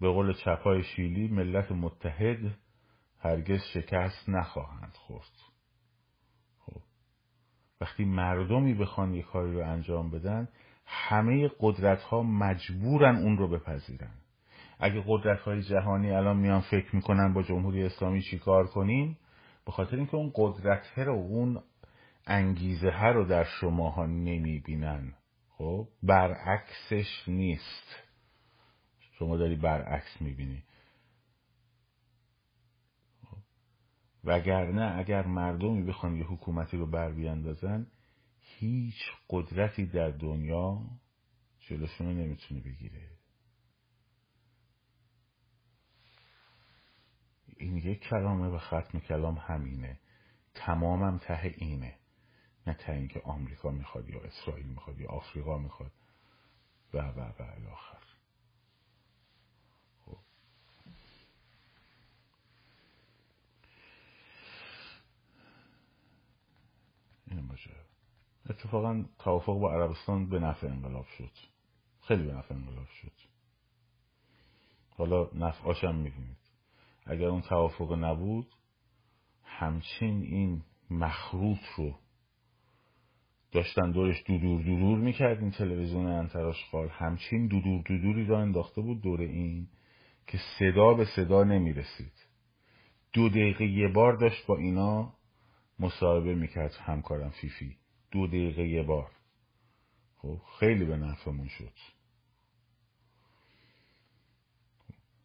[0.00, 2.58] به قول چپای شیلی ملت متحد
[3.18, 5.55] هرگز شکست نخواهند خورد.
[7.80, 10.48] وقتی مردمی بخوان یه کاری رو انجام بدن
[10.86, 14.10] همه قدرت ها مجبورن اون رو بپذیرن.
[14.78, 19.18] اگه قدرت های جهانی الان میان فکر می‌کنن با جمهوری اسلامی چیکار کنیم
[19.66, 21.62] به خاطر اینکه اون قدرت رو اون
[22.26, 25.12] انگیزه ها رو در شماها نمی‌بینن.
[25.48, 27.96] خب برعکسش نیست.
[29.18, 30.62] شما داری برعکس می‌بینی.
[34.26, 37.86] وگرنه اگر مردمی بخوان یه حکومتی رو بر بیاندازن
[38.40, 40.80] هیچ قدرتی در دنیا
[41.60, 43.10] جلوشون رو نمی‌تونه بگیره.
[47.56, 50.00] این یک کلامه و ختم کلام همینه.
[50.54, 51.94] تمامم ته اینه.
[52.66, 55.92] نه ته اینکه آمریکا می‌خواد یا اسرائیل می‌خواد یا آفریقا می‌خواد.
[56.94, 58.15] و و و الاخر
[67.36, 67.70] این باشه.
[68.50, 71.30] اتفاقا توافق با عربستان به نفع انقلاب شد.
[72.00, 73.12] خیلی به نفع انقلاب شد.
[74.90, 76.36] حالا نفعاشم می‌بینید.
[77.06, 78.46] اگر اون توافق نبود
[79.44, 81.94] همچین این مخروط رو
[83.52, 89.02] داشتن دورش دودور دودور می‌کرد این تلویزیون انتراش خال همچین دودور دودوری را انداخته بود
[89.02, 89.68] دور این
[90.26, 92.12] که صدا به صدا نمی‌رسید.
[93.12, 95.12] دو دقیقه یه بار داشت با اینا
[95.78, 97.76] مصاحبه می‌کرد همکارم فیفی.
[98.10, 99.10] دو دقیقه یه بار.
[100.16, 101.72] خب خیلی به نفعمون شد.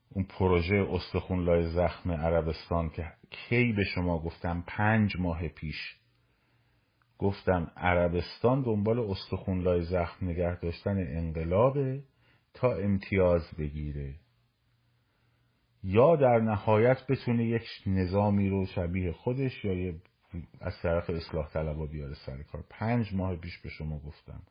[0.10, 5.95] اون پروژه استخون لای زخم عربستان که کی به شما گفتم پنج ماه پیش
[7.18, 12.04] گفتم عربستان دنبال استخون لای زخم نگه داشتن انقلابه
[12.54, 14.16] تا امتیاز بگیره.
[15.84, 20.02] یا در نهایت بتونه یک نظامی رو شبیه خودش یا یه
[20.59, 22.63] از طرف اصلاح طلبا بیاره سر کار.
[22.69, 24.41] پنج ماه پیش به شما گفتم.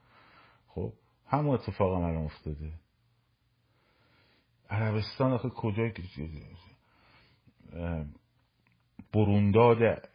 [0.68, 0.93] خب
[1.26, 2.72] همون اتفاق هم الان افتاده.
[4.70, 5.93] عربستان آخه کجای
[9.12, 10.09] برونداد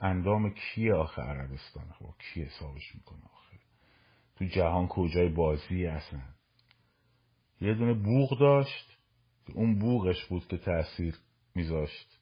[0.00, 3.56] اندام کیه آخه عربستان؟ خب کی حسابش می‌کنه آخه؟
[4.36, 6.20] تو جهان کجای بازی اصلا؟
[7.60, 8.98] یه دونه بوغ داشت.
[9.54, 11.18] اون بوغش بود که تاثیر
[11.54, 12.19] میذاشت.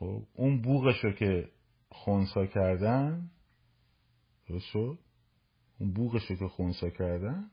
[0.00, 1.48] خب اون بوغش رو که
[1.90, 3.30] خونسا کردن
[4.48, 7.50] درست اون بوغش رو که خونسا کردن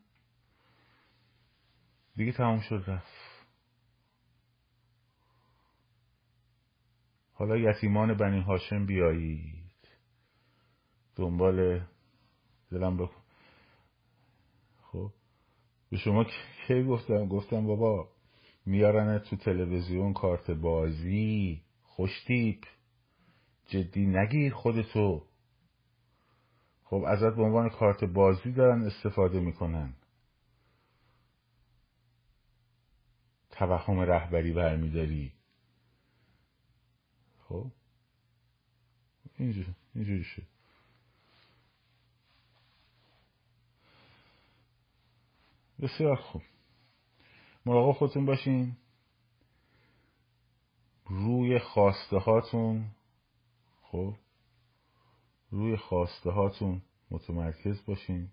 [2.16, 3.48] دیگه تمام شد رفت.
[7.34, 9.88] حالا یتیمان بنی هاشم بیایید.
[11.16, 11.88] دنبال
[12.72, 13.24] دلم بخون
[14.82, 15.12] خب
[15.90, 16.24] به شما
[16.68, 18.10] کی گفتم؟ گفتم بابا
[18.66, 21.67] میارن تو تلویزیون کارت بازی.
[21.98, 22.64] خوشتیپ
[23.68, 25.26] جدی نگیر خودتو.
[26.84, 29.94] خب ازت به عنوان کارت بازی دارن استفاده می‌کنن.
[33.52, 35.34] توهم رهبری برمیداری.
[37.40, 37.72] خب؟
[39.38, 40.48] اینجوری اینجوری شد.
[45.82, 46.42] بسیار خوب.
[47.66, 48.78] مراقب خودتون باشین.
[51.10, 52.86] روی خواسته هاتون
[53.82, 54.14] خب
[55.52, 56.82] روی خواسته هاتون
[57.12, 58.30] متمرکز باشین.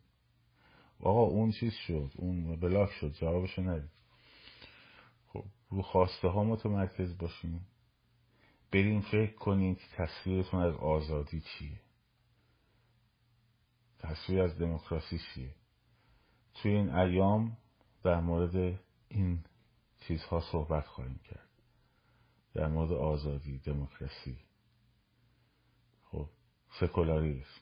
[1.00, 3.90] آقا اون چیز شد اون بلاک شد جوابشو ندید.
[5.26, 7.60] خب رو خواسته ها متمرکز باشین.
[8.72, 11.80] برین فکر کنین که تصویرتون از آزادی چیه.
[13.98, 15.54] تصویر از دموکراسی چیه.
[16.54, 17.56] توی این ایام
[18.02, 19.44] در مورد این
[20.00, 21.43] چیزها صحبت خواهیم کرد.
[22.54, 24.38] در مورد آزادی دموکراسی.
[26.10, 26.28] خب
[26.80, 27.60] سکولاریسم.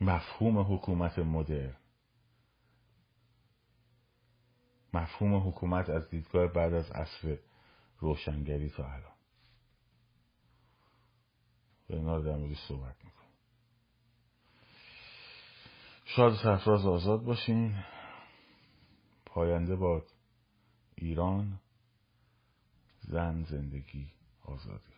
[0.00, 1.76] مفهوم حکومت مدرن.
[4.92, 7.38] مفهوم حکومت از دیدگاه بعد از عصر
[7.98, 9.14] روشنگری تا الان.
[11.88, 13.24] اینا در موردش صحبت می‌کنم.
[16.04, 17.84] شاد سرفراز آزاد باشین.
[19.26, 20.06] پاینده باد
[20.94, 21.60] ایران.
[23.08, 24.06] زن زندگی
[24.42, 24.93] آزادی.